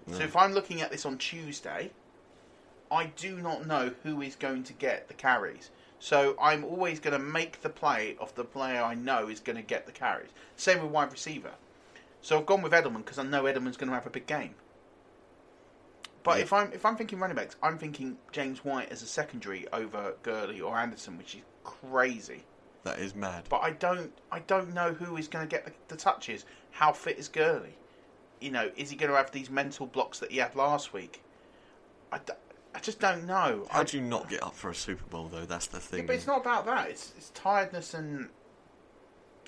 [0.07, 0.19] No.
[0.19, 1.91] So if I'm looking at this on Tuesday,
[2.91, 5.71] I do not know who is going to get the carries.
[6.01, 9.57] So I'm always going to make the play of the player I know is going
[9.57, 10.31] to get the carries.
[10.57, 11.53] Same with wide receiver.
[12.23, 14.55] So I've gone with Edelman because I know Edelman's going to have a big game.
[16.23, 16.43] But Yeah.
[16.45, 20.15] if I'm if I'm thinking running backs, I'm thinking James White as a secondary over
[20.23, 22.45] Gurley or Anderson, which is crazy.
[22.85, 23.45] That is mad.
[23.49, 26.45] But I don't I don't know who is going to get the, the touches.
[26.71, 27.77] How fit is Gurley?
[28.41, 31.23] You know, is he going to have these mental blocks that he had last week?
[32.13, 32.33] I, d-
[32.75, 33.67] I just don't know.
[33.71, 35.45] How I, do you not get up for a Super Bowl though?
[35.45, 36.07] That's the yeah, thing.
[36.07, 36.89] but it's not about that.
[36.89, 38.29] It's, it's tiredness and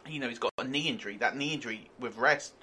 [0.07, 1.17] you know he's got a knee injury.
[1.19, 2.55] That knee injury with rest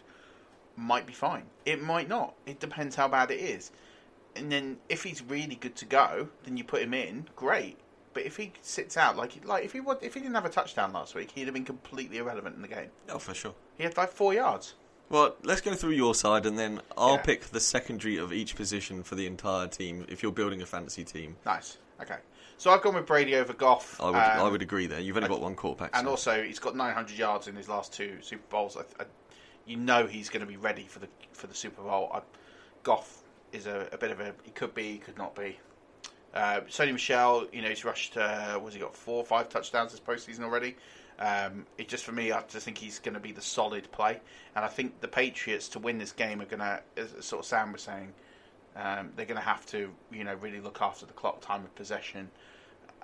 [0.75, 1.43] might be fine.
[1.65, 2.35] It might not.
[2.45, 3.71] It depends how bad it is.
[4.35, 7.27] And then if he's really good to go, then you put him in.
[7.35, 7.77] Great.
[8.17, 10.49] But if he sits out, like like if he would, if he didn't have a
[10.49, 12.89] touchdown last week, he'd have been completely irrelevant in the game.
[13.09, 13.53] Oh, for sure.
[13.77, 14.73] He had like four yards.
[15.11, 17.21] Well, let's go through your side, and then I'll Yeah.
[17.21, 20.03] pick the secondary of each position for the entire team.
[20.09, 21.77] If you're building a fantasy team, Nice.
[22.01, 22.17] Okay.
[22.57, 24.01] So I've gone with Brady over Goff.
[24.01, 24.99] I would um, I would agree there.
[24.99, 27.93] You've only got one quarterback, and so- also he's got 900 yards in his last
[27.93, 28.77] two Super Bowls.
[28.77, 29.05] I, I,
[29.67, 32.09] you know he's going to be ready for the for the Super Bowl.
[32.11, 32.21] I,
[32.81, 35.59] Goff is a, a bit of a he could be, he could not be.
[36.37, 38.15] Uh, Sony Michel, you know, he's rushed.
[38.15, 40.75] Uh, was he got four or five touchdowns this postseason already?
[41.17, 44.19] Um, it just for me, I just think he's going to be the solid play,
[44.55, 47.47] and I think the Patriots to win this game are going to, as sort of
[47.47, 48.13] Sam was saying,
[48.75, 51.73] um, they're going to have to, you know, really look after the clock, time of
[51.73, 52.29] possession.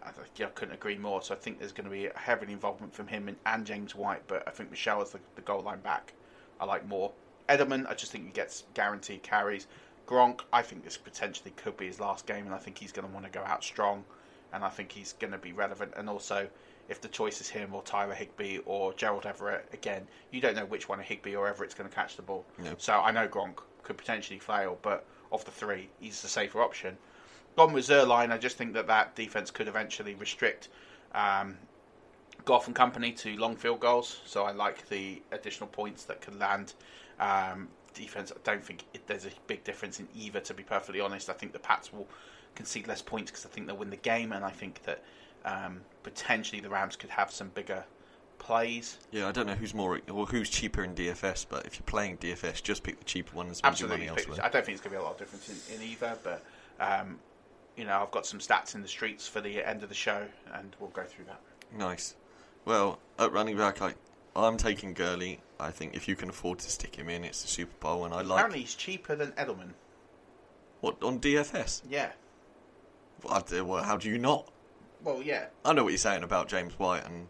[0.04, 1.24] I, I couldn't agree more.
[1.24, 3.96] So I think there's going to be a heavy involvement from him and, and James
[3.96, 6.14] White, but I think Michel is the, the goal line back.
[6.60, 7.12] I like more.
[7.50, 9.66] Edelman, I just think he gets guaranteed carries.
[10.08, 13.08] Gronk, I think this potentially could be his last game, and I think he's going
[13.08, 14.04] to want to go out strong,
[14.52, 15.94] and I think he's going to be relevant.
[15.96, 16.48] And also,
[16.90, 20.66] if the choice is him or Tyler Higbee or Gerald Everett, again, you don't know
[20.66, 22.46] which one of Higbee or Everett's going to catch the ball.
[22.60, 22.76] No.
[22.78, 26.98] So I know Gronk could potentially fail, but of the three, he's the safer option.
[27.56, 30.70] Gone with Zuerlein, I just think that that defense could eventually restrict
[31.14, 31.58] um,
[32.46, 34.20] Goff and company to long field goals.
[34.26, 36.74] So I like the additional points that could land.
[37.20, 40.40] Um, defense, I don't think it, there's a big difference in either.
[40.42, 42.08] To be perfectly honest, I think the Pats will
[42.56, 45.04] concede less points because I think they'll win the game, and I think that
[45.46, 47.84] um, potentially the Rams could have some bigger
[48.40, 48.98] plays.
[49.12, 52.18] Yeah, I don't know who's more or who's cheaper in DFS, but if you're playing
[52.18, 54.38] DFS, just pick the cheaper one and spend your money elsewhere.
[54.44, 56.44] I don't think it's going to be a lot of difference in, in either, but
[56.80, 57.20] um,
[57.76, 60.26] you know, I've got some stats in the streets for the end of the show,
[60.54, 61.40] and we'll go through that.
[61.76, 62.16] Nice.
[62.66, 63.94] Well, at running back, I,
[64.36, 65.40] I'm taking Gurley.
[65.60, 68.14] I think if you can afford to stick him in, it's the Super Bowl, and
[68.14, 69.74] I like Apparently, he's cheaper than Edelman.
[70.82, 71.82] what on DFS.
[71.90, 72.12] Yeah.
[73.24, 74.50] Well, how do you not?
[75.04, 75.46] Well, yeah.
[75.64, 77.28] I know what you're saying about James White, and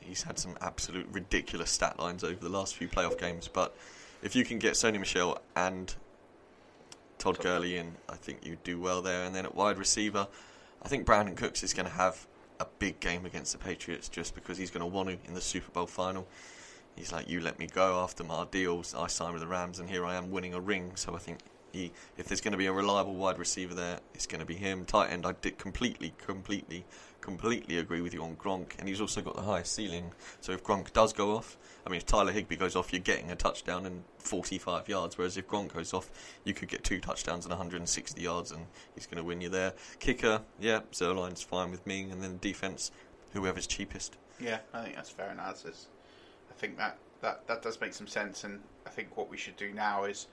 [0.00, 3.48] he's had some absolute ridiculous stat lines over the last few playoff games.
[3.48, 3.76] But
[4.22, 5.94] if you can get Sony Michel and
[7.18, 9.24] Todd Gurley in, I think you do well there.
[9.24, 10.28] And then at wide receiver,
[10.82, 12.26] I think Brandin Cooks is going to have
[12.60, 15.40] a big game against the Patriots just because he's going to want to in the
[15.40, 16.26] Super Bowl final.
[16.96, 18.94] He's like, you let me go after my deals.
[18.94, 20.92] I signed with the Rams, and here I am winning a ring.
[20.94, 21.38] So I think
[21.74, 24.54] He, if there's going to be a reliable wide receiver there, it's going to be
[24.54, 24.84] him.
[24.84, 26.84] Tight end, I did completely, completely,
[27.20, 30.12] completely agree with you on Gronk, and he's also got the highest ceiling.
[30.40, 33.32] So if Gronk does go off, I mean, if Tyler Higbee goes off, you're getting
[33.32, 35.18] a touchdown and 45 yards.
[35.18, 36.12] Whereas if Gronk goes off,
[36.44, 39.72] you could get two touchdowns and 160 yards, and he's going to win you there.
[39.98, 42.92] Kicker, yeah, Zuerlein's fine with me, and then defense,
[43.32, 44.16] whoever's cheapest.
[44.38, 45.88] Yeah, I think that's fair analysis.
[46.50, 49.56] I think that, that, that does make some sense, and I think what we should
[49.56, 50.28] do now is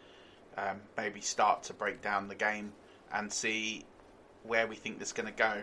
[0.58, 2.72] um, maybe start to break down the game
[3.14, 3.86] and see
[4.44, 5.62] where we think this is going to go.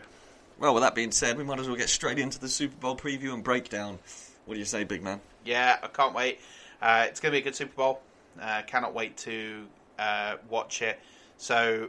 [0.58, 2.96] Well, with that being said, we might as well get straight into the Super Bowl
[2.96, 3.98] preview and breakdown.
[4.44, 5.20] What do you say, big man?
[5.44, 6.40] Yeah, I can't wait.
[6.82, 8.00] Uh, it's going to be a good Super Bowl.
[8.40, 9.66] Uh, cannot wait to
[9.98, 10.98] uh, watch it.
[11.36, 11.88] So,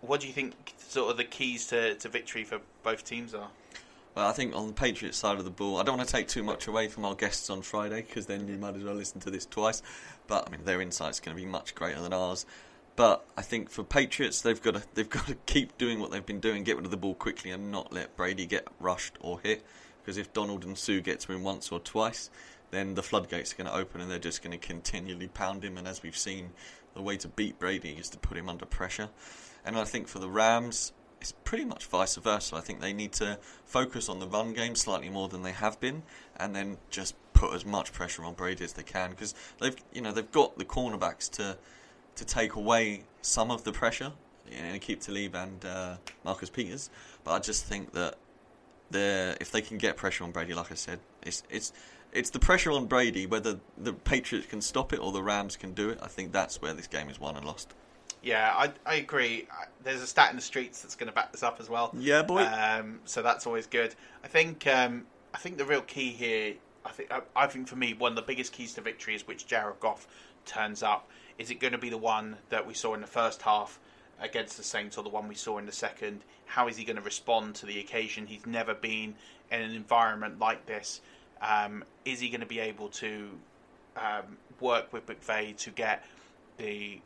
[0.00, 3.48] what do you think sort of the keys to, to victory for both teams are?
[4.18, 6.26] Well, I think on the Patriots side of the ball, I don't want to take
[6.26, 9.20] too much away from our guests on Friday because then you might as well listen
[9.20, 9.80] to this twice.
[10.26, 12.44] But I mean, their insight's going to be much greater than ours.
[12.96, 16.26] But I think for Patriots, they've got to they've got to keep doing what they've
[16.26, 19.38] been doing, get rid of the ball quickly, and not let Brady get rushed or
[19.38, 19.64] hit.
[20.02, 22.28] Because if Donald and Suh get him once or twice,
[22.72, 25.78] then the floodgates are going to open, and they're just going to continually pound him.
[25.78, 26.50] And as we've seen,
[26.92, 29.10] the way to beat Brady is to put him under pressure.
[29.64, 32.56] And I think for the Rams, it's pretty much vice versa.
[32.56, 35.80] I think they need to focus on the run game slightly more than they have
[35.80, 36.02] been,
[36.36, 40.00] and then just put as much pressure on Brady as they can because they've you
[40.00, 41.56] know they've got the cornerbacks to
[42.16, 44.12] to take away some of the pressure.
[44.50, 46.90] You know, Aqib Talib and uh, Marcus Peters,
[47.22, 48.16] but I just think that
[48.90, 51.72] if they can get pressure on Brady, like I said, it's it's
[52.12, 55.74] it's the pressure on Brady whether the Patriots can stop it or the Rams can
[55.74, 55.98] do it.
[56.02, 57.74] I think that's where this game is won and lost.
[58.22, 59.46] Yeah, I, I agree.
[59.84, 61.94] There's a stat in the streets that's going to back this up as well.
[61.96, 62.42] Yeah, boy.
[62.42, 63.94] Um, so that's always good.
[64.24, 66.54] I think um, I think the real key here,
[66.84, 69.26] I think I, I, think for me, one of the biggest keys to victory is
[69.26, 70.08] which Jared Goff
[70.46, 71.08] turns up.
[71.38, 73.78] Is it going to be the one that we saw in the first half
[74.20, 76.22] against the Saints or the one we saw in the second?
[76.46, 78.26] How is he going to respond to the occasion?
[78.26, 79.14] He's never been
[79.52, 81.00] in an environment like this.
[81.40, 83.28] Um, is he going to be able to
[83.96, 86.04] um, work with McVay to get
[86.56, 87.00] the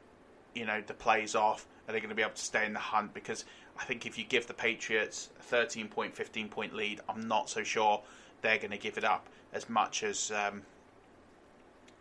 [0.55, 1.67] you know the plays off?
[1.89, 3.13] Are they going to be able to stay in the hunt?
[3.15, 3.45] Because
[3.79, 7.51] I think if you give the Patriots a 13 point, 15 point lead, I'm not
[7.51, 8.03] so sure
[8.43, 10.63] they're going to give it up as much as um,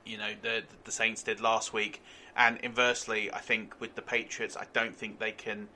[0.06, 2.02] you know the the Saints did last week.
[2.36, 5.68] And inversely, I think with the Patriots, I don't think they can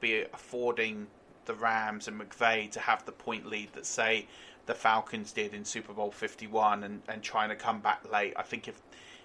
[0.00, 1.08] be affording
[1.44, 4.26] the Rams and McVay to have the point lead that say
[4.66, 8.34] the Falcons did in Super Bowl 51 and, and trying to come back late.
[8.36, 8.80] I think if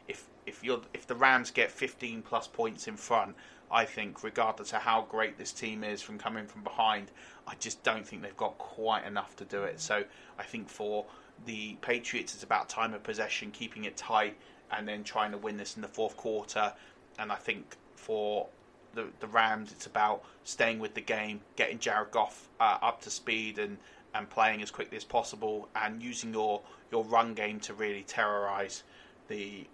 [0.08, 3.36] if if you're if the Rams get 15 plus points in front,
[3.72, 7.12] I think regardless of how great this team is from coming from behind,
[7.48, 9.80] I just don't think they've got quite enough to do it.
[9.80, 10.04] So
[10.38, 11.06] I think for
[11.46, 14.38] the Patriots, it's about time of possession, keeping it tight,
[14.72, 16.74] and then trying to win this in the fourth quarter.
[17.18, 18.48] And I think for
[18.94, 23.10] the the Rams, it's about staying with the game, getting Jared Goff uh, up to
[23.10, 23.78] speed, and
[24.14, 26.62] and playing as quickly as possible, and using your
[26.92, 28.84] your run game to really terrorize
[29.28, 29.66] the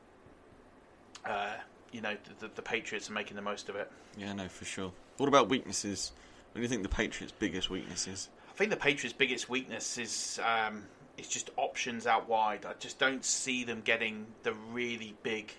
[1.25, 1.53] uh,
[1.91, 3.91] you know, the, the, Patriots are making the most of it.
[4.17, 4.91] Yeah, no, for sure.
[5.17, 6.12] What about weaknesses?
[6.51, 8.29] What do you think the Patriots' biggest weakness is?
[8.49, 10.84] I think the Patriots' biggest weakness is um,
[11.17, 12.65] is just options out wide.
[12.65, 15.51] I just don't see them getting the really big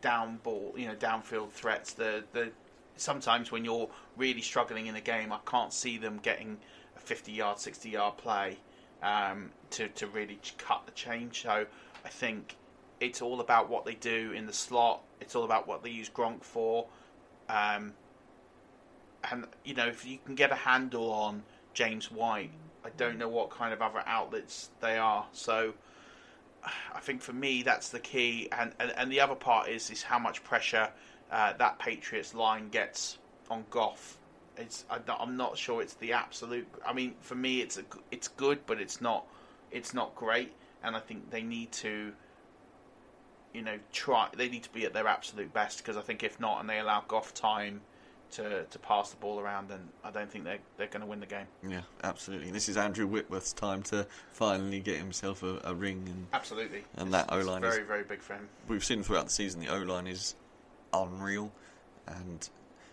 [0.00, 1.92] down ball, you know, downfield threats.
[1.92, 2.50] The the
[2.96, 6.58] sometimes when you're really struggling in a game, I can't see them getting
[6.96, 8.58] a 50 yard, 60 yard play
[9.02, 11.42] um, to to really cut the change.
[11.42, 11.66] So
[12.04, 12.56] I think
[13.00, 15.02] it's all about what they do in the slot.
[15.20, 16.86] It's all about what they use Gronk for.
[17.48, 17.94] Um,
[19.30, 21.42] and you know, if you can get a handle on
[21.74, 22.50] James White,
[22.84, 25.26] I don't know what kind of other outlets they are.
[25.32, 25.74] So
[26.94, 28.48] I think for me that's the key.
[28.52, 30.90] And and, and the other part is is how much pressure
[31.30, 33.18] uh, that Patriots line gets
[33.50, 34.18] on Goff.
[34.56, 36.66] It's I'm not sure it's the absolute.
[36.86, 39.26] I mean, for me, it's a, it's good, but it's not
[39.70, 40.52] it's not great.
[40.82, 42.12] And I think they need to
[43.56, 44.28] you know, try.
[44.36, 46.78] They need to be at their absolute best because I think if not, and they
[46.78, 47.80] allow Goff time
[48.32, 51.20] to to pass the ball around, then I don't think they're they're going to win
[51.20, 51.46] the game.
[51.66, 52.50] Yeah, absolutely.
[52.50, 57.08] This is Andrew Whitworth's time to finally get himself a, a ring, and absolutely, and
[57.08, 58.48] it's, that O line very is, very big for him.
[58.68, 60.34] We've seen throughout the season the O line is
[60.92, 61.50] unreal,
[62.06, 62.48] and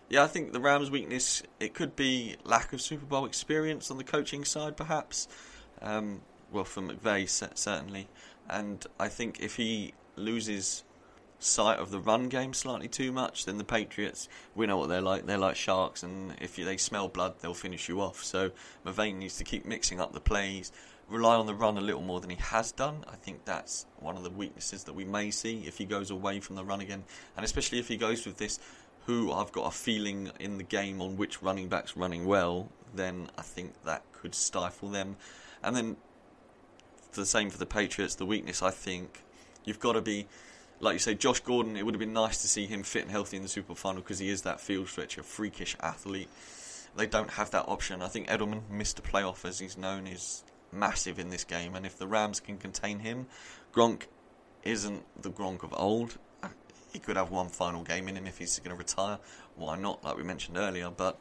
[0.09, 3.97] yeah, I think the Rams' weakness it could be lack of Super Bowl experience on
[3.97, 5.27] the coaching side, perhaps.
[5.81, 6.21] Um,
[6.53, 8.07] well, for McVay certainly,
[8.47, 10.83] and I think if he loses
[11.39, 15.01] sight of the run game slightly too much, then the Patriots, we know what they're
[15.01, 15.25] like.
[15.25, 18.23] They're like sharks, and if they smell blood, they'll finish you off.
[18.23, 18.51] So
[18.85, 20.71] McVay needs to keep mixing up the plays,
[21.09, 23.03] rely on the run a little more than he has done.
[23.11, 26.39] I think that's one of the weaknesses that we may see if he goes away
[26.39, 27.03] from the run again,
[27.35, 28.59] and especially if he goes with this
[29.05, 33.29] who I've got a feeling in the game on which running backs running well, then
[33.37, 35.17] I think that could stifle them.
[35.61, 35.97] And then
[37.11, 39.23] the same for the Patriots, the weakness I think
[39.65, 40.27] you've got to be
[40.83, 41.77] like you say, Josh Gordon.
[41.77, 43.75] It would have been nice to see him fit and healthy in the Super Bowl
[43.75, 46.29] final because he is that field stretcher, freakish athlete.
[46.95, 48.01] They don't have that option.
[48.01, 51.75] I think Edelman a playoff, as he's known, is massive in this game.
[51.75, 53.27] And if the Rams can contain him,
[53.73, 54.03] Gronk
[54.63, 56.17] isn't the Gronk of old.
[56.91, 59.17] He could have one final game in him if he's going to retire.
[59.55, 60.03] Why not?
[60.03, 61.19] Like we mentioned earlier, but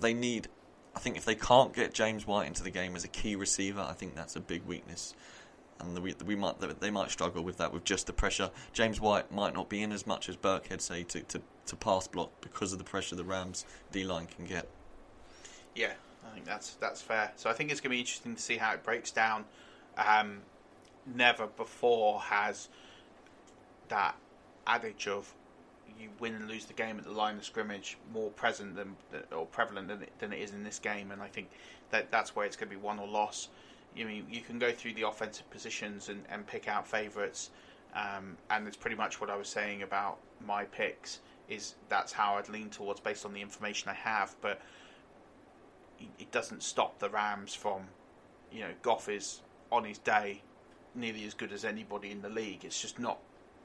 [0.00, 0.48] they need.
[0.96, 3.80] I think if they can't get James White into the game as a key receiver,
[3.80, 5.14] I think that's a big weakness
[5.82, 8.50] and we, we might they might struggle with that with just the pressure.
[8.72, 12.06] James White might not be in as much as Burkhead say to, to, to pass
[12.06, 14.68] block because of the pressure the Rams D line can get.
[15.74, 15.92] Yeah,
[16.26, 17.32] I think that's that's fair.
[17.36, 19.44] So I think it's going to be interesting to see how it breaks down.
[19.96, 20.40] Um,
[21.14, 22.68] never before has
[23.88, 24.14] that
[24.66, 25.32] adage of
[25.98, 28.96] you win and lose the game at the line of scrimmage more present than
[29.32, 31.50] or prevalent than it, than it is in this game, and I think
[31.90, 33.48] that that's where it's going to be won or loss
[33.96, 37.50] you mean you can go through the offensive positions and, and pick out favourites,
[37.94, 41.20] um, and it's pretty much what I was saying about my picks.
[41.48, 44.60] Is that's how I'd lean towards based on the information I have, but
[46.18, 47.82] it doesn't stop the Rams from,
[48.50, 49.40] you know, Goff is
[49.70, 50.42] on his day
[50.94, 52.64] nearly as good as anybody in the league.
[52.64, 53.18] It's just not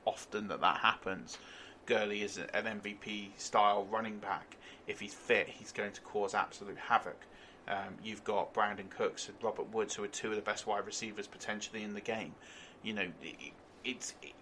[0.05, 1.37] often that that happens.
[1.85, 4.57] Gurley is an MVP style running back.
[4.87, 7.25] If he's fit, he's going to cause absolute havoc.
[7.67, 10.85] Um, you've got Brandin Cooks and Robert Woods, who are two of the best wide
[10.85, 12.33] receivers potentially in the game.
[12.81, 13.53] You know, it,
[13.83, 14.33] it's it,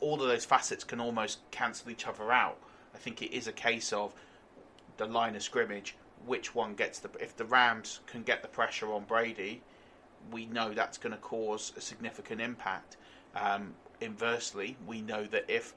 [0.00, 2.58] all of those facets can almost cancel each other out.
[2.94, 4.12] I think it is a case of
[4.96, 5.96] the line of scrimmage.
[6.26, 7.08] Which one gets the?
[7.18, 9.62] If the Rams can get the pressure on Brady,
[10.30, 12.98] we know that's going to cause a significant impact.
[13.34, 15.72] Um, inversely, we know that if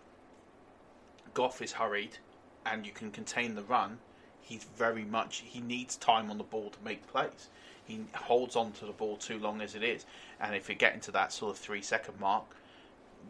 [1.34, 2.18] Goff is hurried
[2.66, 4.00] and you can contain the run,
[4.44, 7.50] he's very much he needs time on the ball to make plays.
[7.86, 10.06] He holds on to the ball too long as it is,
[10.40, 12.46] and if you get into that sort of three second mark,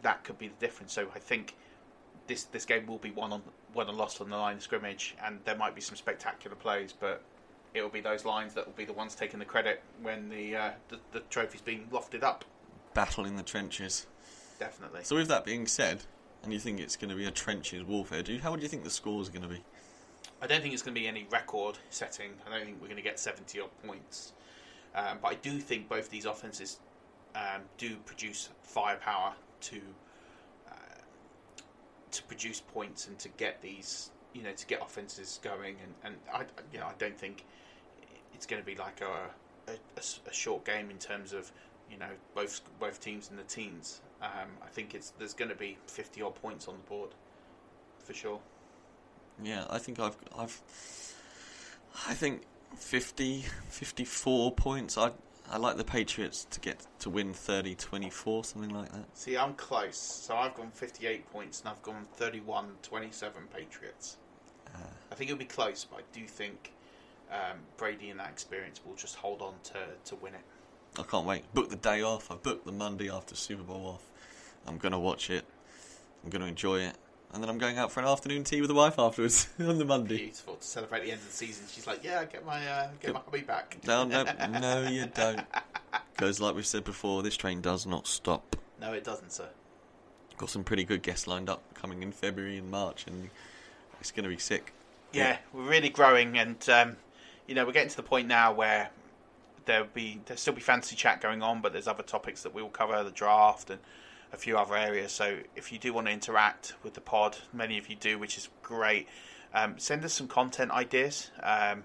[0.02, 0.92] that could be the difference.
[0.92, 1.54] So I think
[2.26, 3.42] this this game will be won on
[3.72, 6.92] won and lost on the line of scrimmage, and there might be some spectacular plays,
[6.92, 7.22] but
[7.74, 10.56] it will be those lines that will be the ones taking the credit when the
[10.56, 12.44] uh, the, the trophy's being lofted up.
[12.94, 14.06] Battle in the trenches.
[14.60, 15.02] Definitely.
[15.02, 16.02] So with that being said,
[16.44, 18.68] and you think it's going to be a trenches warfare, do you, how do you
[18.68, 19.64] think the score is going to be?
[20.42, 22.32] I don't think it's going to be any record setting.
[22.46, 24.32] I don't think we're going to get 70 odd points.
[24.94, 26.78] Um, but I do think both these offenses
[27.34, 29.32] um, do produce firepower
[29.62, 29.80] to
[30.68, 31.00] uh,
[32.10, 35.76] to produce points and to get these, you know, to get offenses going.
[35.82, 37.44] And, and I, you know, I don't think
[38.34, 41.50] it's going to be like a, a, a short game in terms of,
[41.90, 44.00] you know, both both teams in the teens.
[44.22, 47.10] Um, I think it's there's going to be 50 odd points on the board
[47.98, 48.40] for sure.
[49.42, 50.60] Yeah, I think I've I've
[52.08, 52.42] I think
[52.76, 54.98] 50 54 points.
[54.98, 55.12] I
[55.50, 59.04] I like the Patriots to get to win 30-24 something like that.
[59.12, 59.98] See, I'm close.
[59.98, 62.72] So I've gone 58 points and I've gone 31-27
[63.54, 64.16] Patriots.
[64.74, 64.78] Uh,
[65.12, 66.72] I think it'll be close, but I do think
[67.30, 70.40] um, Brady and that experience will just hold on to, to win it.
[70.98, 71.52] I can't wait.
[71.52, 72.30] Book the day off.
[72.30, 74.02] I booked the Monday after Super Bowl off.
[74.66, 75.44] I'm going to watch it.
[76.24, 76.96] I'm going to enjoy it
[77.34, 79.84] and then I'm going out for an afternoon tea with the wife afterwards on the
[79.84, 80.18] Monday.
[80.18, 81.66] Beautiful to celebrate the end of the season.
[81.68, 84.22] She's like, "Yeah, get my uh, get my hobby back." No, no,
[84.60, 85.42] no, you don't.
[86.12, 88.56] Because, like we've said before, this train does not stop.
[88.80, 89.48] No, it doesn't, sir.
[90.38, 93.30] Got some pretty good guests lined up coming in February and March, and
[94.00, 94.72] it's going to be sick.
[95.12, 96.96] Yeah, yeah, we're really growing, and um,
[97.48, 98.90] you know, we're getting to the point now where
[99.64, 102.62] there'll be there'll still be fantasy chat going on, but there's other topics that we
[102.62, 103.80] will cover, the draft and
[104.34, 105.12] a few other areas.
[105.12, 108.36] So if you do want to interact with the pod, many of you do, which
[108.36, 109.08] is great.
[109.54, 111.30] Um, send us some content ideas.
[111.42, 111.84] Um,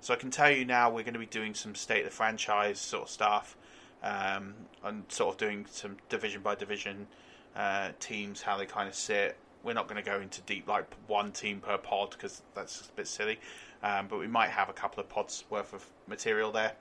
[0.00, 2.16] so I can tell you now we're going to be doing some state of the
[2.16, 3.56] franchise sort of stuff,
[4.02, 7.06] um, and sort of doing some division by division
[7.54, 9.36] uh, teams, how they kind of sit.
[9.62, 12.92] We're not going to go into deep like one team per pod because that's a
[12.96, 13.38] bit silly.
[13.82, 16.72] Um, but we might have a couple of pods worth of material there.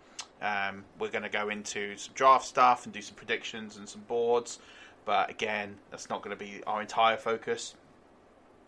[0.41, 4.01] Um, we're going to go into some draft stuff and do some predictions and some
[4.07, 4.59] boards.
[5.05, 7.75] But again, that's not going to be our entire focus.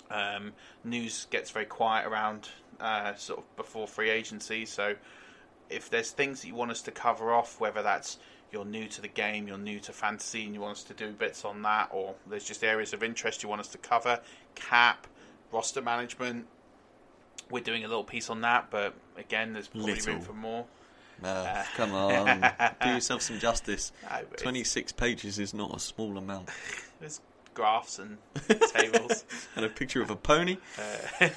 [0.09, 0.53] Um,
[0.83, 4.65] news gets very quiet around uh, sort of before free agency.
[4.65, 4.95] So
[5.69, 8.17] if there's things that you want us to cover off, whether that's
[8.51, 11.11] you're new to the game, you're new to fantasy, and you want us to do
[11.11, 14.19] bits on that, or there's just areas of interest you want us to cover,
[14.55, 15.07] cap,
[15.53, 16.45] roster management,
[17.51, 18.69] we're doing a little piece on that.
[18.71, 20.13] But again, there's probably little.
[20.13, 20.65] room for more.
[21.23, 22.51] Uh, come on,
[22.81, 23.91] do yourself some justice.
[24.37, 26.49] Twenty-six pages is not a small amount.
[26.99, 27.21] There's
[27.53, 28.17] graphs and
[28.73, 29.25] tables.
[29.55, 30.57] and a picture of a pony.
[30.77, 31.29] Uh,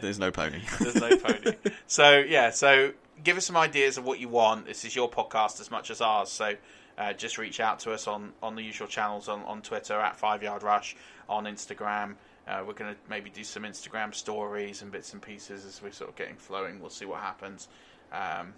[0.00, 0.62] There's no pony.
[0.80, 1.52] There's no pony.
[1.86, 2.92] So yeah, so
[3.22, 4.66] give us some ideas of what you want.
[4.66, 6.30] This is your podcast as much as ours.
[6.30, 6.54] So
[6.98, 10.16] uh, just reach out to us on, on the usual channels on, on Twitter at
[10.16, 10.96] Five Yard Rush,
[11.28, 12.14] on Instagram.
[12.46, 15.90] Uh, we're going to maybe do some Instagram stories and bits and pieces as we're
[15.90, 16.80] sort of getting flowing.
[16.80, 17.68] We'll see what happens.
[18.12, 18.54] Um,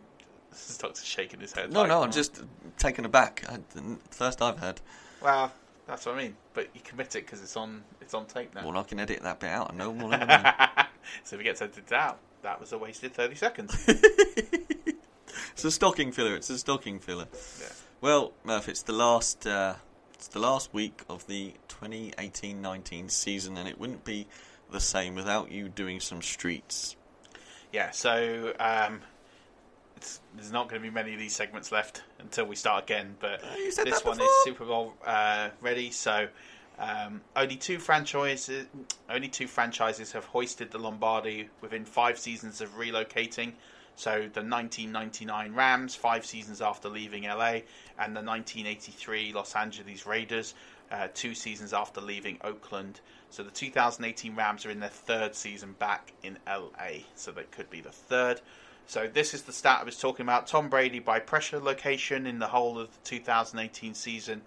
[0.50, 1.72] this is Doctor shaking his head.
[1.72, 2.42] No, like, no, I'm just
[2.78, 3.44] taken aback.
[3.48, 3.58] I,
[4.10, 4.80] first I've heard.
[5.22, 5.52] Well,
[5.86, 6.36] that's what I mean.
[6.54, 8.64] But you commit it because it's on it's on tape now.
[8.66, 9.74] Well, I can edit that bit out.
[9.74, 10.10] No more.
[10.10, 10.90] than that.
[11.24, 13.74] so if it gets edited out, that was a wasted thirty seconds.
[13.88, 16.36] it's a stocking filler.
[16.36, 17.26] It's a stocking filler.
[17.60, 17.68] Yeah.
[18.00, 19.46] Well, Murph, it's the last.
[19.46, 19.74] Uh,
[20.14, 24.26] it's the last week of the 2018-19 season, and it wouldn't be
[24.68, 26.96] the same without you doing some streets.
[27.72, 27.90] Yeah.
[27.90, 29.00] So um,
[29.96, 33.16] it's, there's not going to be many of these segments left until we start again.
[33.20, 34.28] But said this one is.
[34.44, 35.90] Super Bowl uh, ready.
[35.90, 36.28] So
[36.78, 38.66] um, only two franchises,
[39.10, 43.52] only two franchises have hoisted the Lombardi within five seasons of relocating.
[43.96, 47.62] So the 1999 Rams, five seasons after leaving LA,
[47.98, 50.54] and the 1983 Los Angeles Raiders,
[50.92, 53.00] uh, two seasons after leaving Oakland.
[53.30, 57.02] So the 2018 Rams are in their third season back in LA.
[57.14, 58.40] So they could be the third.
[58.86, 60.46] So this is the stat I was talking about.
[60.46, 64.40] Tom Brady by pressure location in the whole of the 2018 season,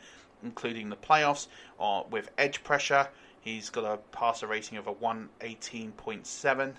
[0.44, 1.48] including the playoffs,
[1.80, 3.08] uh, with edge pressure.
[3.40, 6.74] He's got a passer rating of a 118.7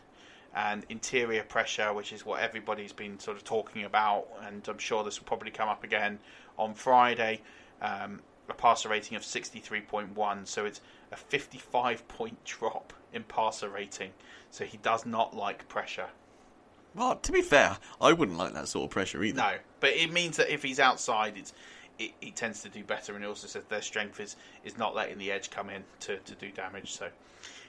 [0.54, 5.02] and interior pressure, which is what everybody's been sort of talking about, and I'm sure
[5.02, 6.18] this will probably come up again
[6.58, 7.40] on Friday.
[7.80, 10.80] Um, a passer rating of 63.1, so it's
[11.10, 14.10] a 55 point drop in passer rating.
[14.50, 16.08] So he does not like pressure.
[16.94, 19.38] Well, to be fair, I wouldn't like that sort of pressure either.
[19.38, 21.54] No, but it means that if he's outside, it's
[21.98, 23.14] it, he tends to do better.
[23.14, 26.18] And he also says their strength is, is not letting the edge come in to,
[26.18, 26.92] to do damage.
[26.92, 27.08] So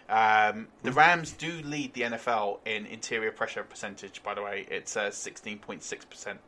[0.09, 4.21] um, the Rams do lead the NFL in interior pressure percentage.
[4.23, 6.39] By the way, it's uh, sixteen point six percent.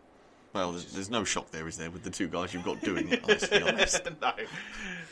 [0.55, 3.09] Well, there's, there's no shock there, is there, with the two guys you've got doing
[3.09, 4.07] it, let's be honest.
[4.21, 4.31] no.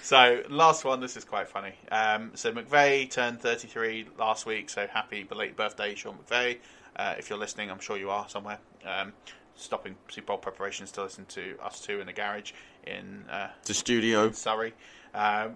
[0.02, 1.74] So last one, this is quite funny.
[1.91, 4.70] Um, so McVay turned 33 last week.
[4.70, 6.60] So happy belated birthday, Sean McVay.
[6.96, 8.58] Uh, if you're listening, I'm sure you are somewhere.
[8.86, 9.12] Um,
[9.56, 12.54] stopping Super Bowl preparations to listen to us two in the garage
[12.88, 14.32] in uh, The studio.
[14.32, 14.74] Surrey.
[15.14, 15.56] Um,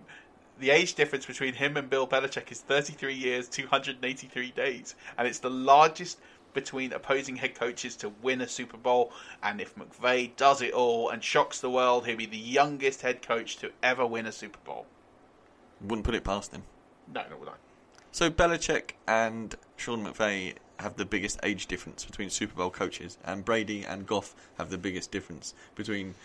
[0.59, 5.39] the age difference between him and Bill Belichick is 33 years, 283 days, and it's
[5.39, 6.19] the largest
[6.57, 9.13] between opposing head coaches to win a Super Bowl.
[9.43, 13.21] And if McVay does it all and shocks the world, he'll be the youngest head
[13.21, 14.87] coach to ever win a Super Bowl.
[15.81, 16.63] Wouldn't put it past him.
[17.13, 17.53] No, no, would I?
[18.11, 23.45] So Belichick and Sean McVay have the biggest age difference between Super Bowl coaches, and
[23.45, 26.15] Brady and Goff have the biggest difference between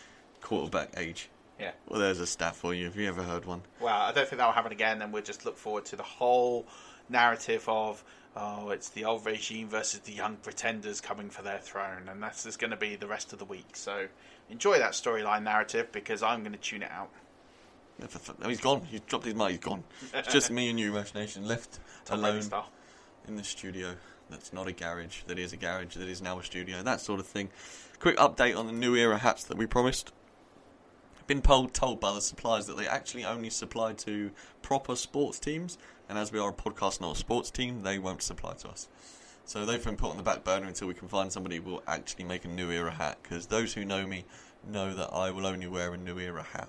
[0.40, 1.28] quarterback age.
[1.60, 1.72] Yeah.
[1.86, 2.86] Well, there's a stat for you.
[2.86, 3.60] Have you ever heard one?
[3.80, 6.02] Well, I don't think that will happen again, and we'll just look forward to the
[6.02, 6.66] whole
[7.12, 8.02] narrative of
[8.36, 12.44] oh, it's the old regime versus the young pretenders coming for their throne, and that's
[12.44, 13.74] just going to be the rest of the week.
[13.76, 14.06] So
[14.50, 17.10] enjoy that storyline narrative because I'm going to tune it out.
[18.46, 18.82] He's gone.
[18.82, 19.50] He's dropped his mic.
[19.50, 19.84] He's gone.
[20.14, 22.42] It's just me and you, Rush Nation, left Brady alone
[23.28, 23.94] in the studio.
[24.30, 25.22] That's not a garage.
[25.26, 25.94] That is a garage.
[25.96, 26.82] That is now a studio.
[26.82, 27.50] That sort of thing.
[27.98, 30.12] Quick update on the new era hats that we promised.
[31.26, 35.78] Been told, told by the suppliers that they actually only supply to proper sports teams,
[36.08, 38.88] and as we are a podcast, not a sports team, they won't supply to us.
[39.44, 41.82] So they've been put on the back burner until we can find somebody who will
[41.86, 43.18] actually make a new era hat.
[43.22, 44.24] Because those who know me
[44.66, 46.68] know that I will only wear a new era hat.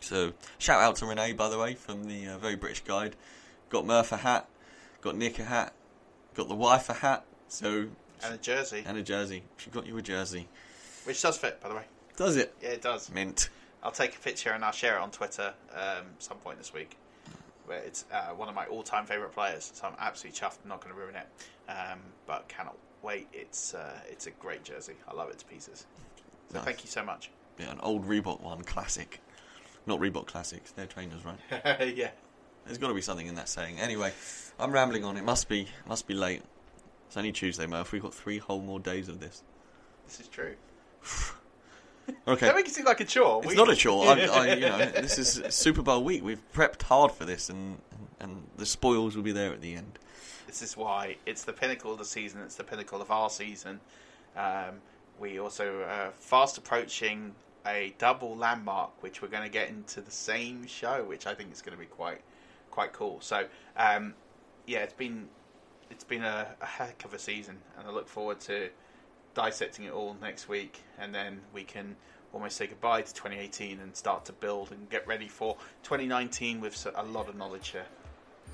[0.00, 3.16] So shout out to Renee, by the way, from the uh, Very British Guide.
[3.70, 4.48] Got Murph a hat,
[5.00, 5.72] got Nick a hat,
[6.34, 7.24] got the wife a hat.
[7.48, 7.88] So
[8.22, 9.44] And a jersey, and a jersey.
[9.56, 10.48] She got you a jersey.
[11.04, 11.84] which does fit, by the way.
[12.16, 12.54] Does it?
[12.62, 13.10] Yeah, it does.
[13.10, 13.48] Mint.
[13.82, 16.96] I'll take a picture and I'll share it on Twitter um, some point this week.
[17.66, 20.58] Where it's uh, one of my all-time favourite players, so I'm absolutely chuffed.
[20.64, 21.28] I'm not going to ruin it,
[21.70, 23.28] um, but cannot wait.
[23.32, 24.94] It's uh, it's a great jersey.
[25.08, 25.86] I love it to pieces.
[26.50, 26.64] So Nice.
[26.64, 27.30] thank you so much.
[27.58, 29.20] Yeah, an old Reebok one, classic.
[29.86, 30.72] Not Reebok classics.
[30.72, 31.38] They're trainers, right?
[31.96, 32.10] yeah.
[32.66, 33.78] There's got to be something in that saying.
[33.78, 34.12] Anyway,
[34.58, 35.16] I'm rambling on.
[35.16, 36.42] It must be must be late.
[37.06, 37.92] It's only Tuesday, Murph.
[37.92, 39.42] We've got three whole more days of this.
[40.06, 40.54] This is true.
[42.26, 42.46] Okay.
[42.46, 43.40] That makes it seem like a chore.
[43.42, 44.06] It's We- not a chore.
[44.08, 46.22] I, I, you know, this is Super Bowl week.
[46.22, 47.78] We've prepped hard for this, and
[48.20, 49.98] and the spoils will be there at the end.
[50.46, 52.40] This is why it's the pinnacle of the season.
[52.42, 53.80] It's the pinnacle of our season.
[54.36, 54.80] Um,
[55.18, 57.34] we also uh, fast approaching
[57.66, 61.52] a double landmark, which we're going to get into the same show, which I think
[61.52, 62.20] is going to be quite
[62.70, 63.18] quite cool.
[63.20, 63.46] So
[63.76, 64.14] um,
[64.66, 65.28] yeah, it's been
[65.90, 68.68] it's been a, a heck of a season, and I look forward to
[69.34, 71.96] dissecting it all next week, and then we can
[72.32, 76.86] almost say goodbye to 2018 and start to build and get ready for 2019 with
[76.94, 77.84] a lot of knowledge here.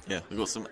[0.08, 0.66] Yeah, we've got some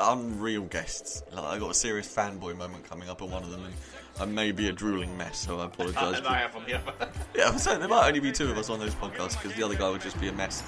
[0.00, 1.22] unreal guests.
[1.32, 3.74] Like, I got a serious fanboy moment coming up on one of them, and
[4.18, 6.18] I may be a drooling mess, so I apologise.
[6.18, 6.92] and I have on the other.
[7.34, 9.62] yeah, I'm saying there might only be two of us on those podcasts because the
[9.62, 10.62] other guy would just be a mess.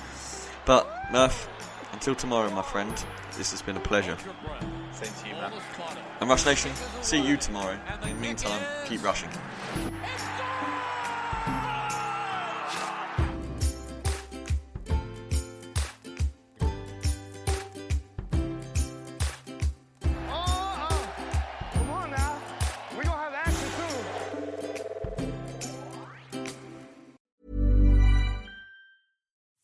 [0.64, 1.49] But Murph,
[1.93, 2.93] until tomorrow, my friend,
[3.37, 4.16] this has been a pleasure.
[4.93, 5.53] Same to you, man.
[6.20, 6.70] And Rush Nation,
[7.01, 7.78] see you tomorrow.
[8.03, 9.30] In the meantime, keep rushing.
[20.28, 21.07] Uh-huh.
[21.74, 22.38] Come on now.
[22.97, 24.05] We're going to have action soon.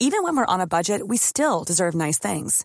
[0.00, 2.64] Even when we're on a budget, we still deserve nice things.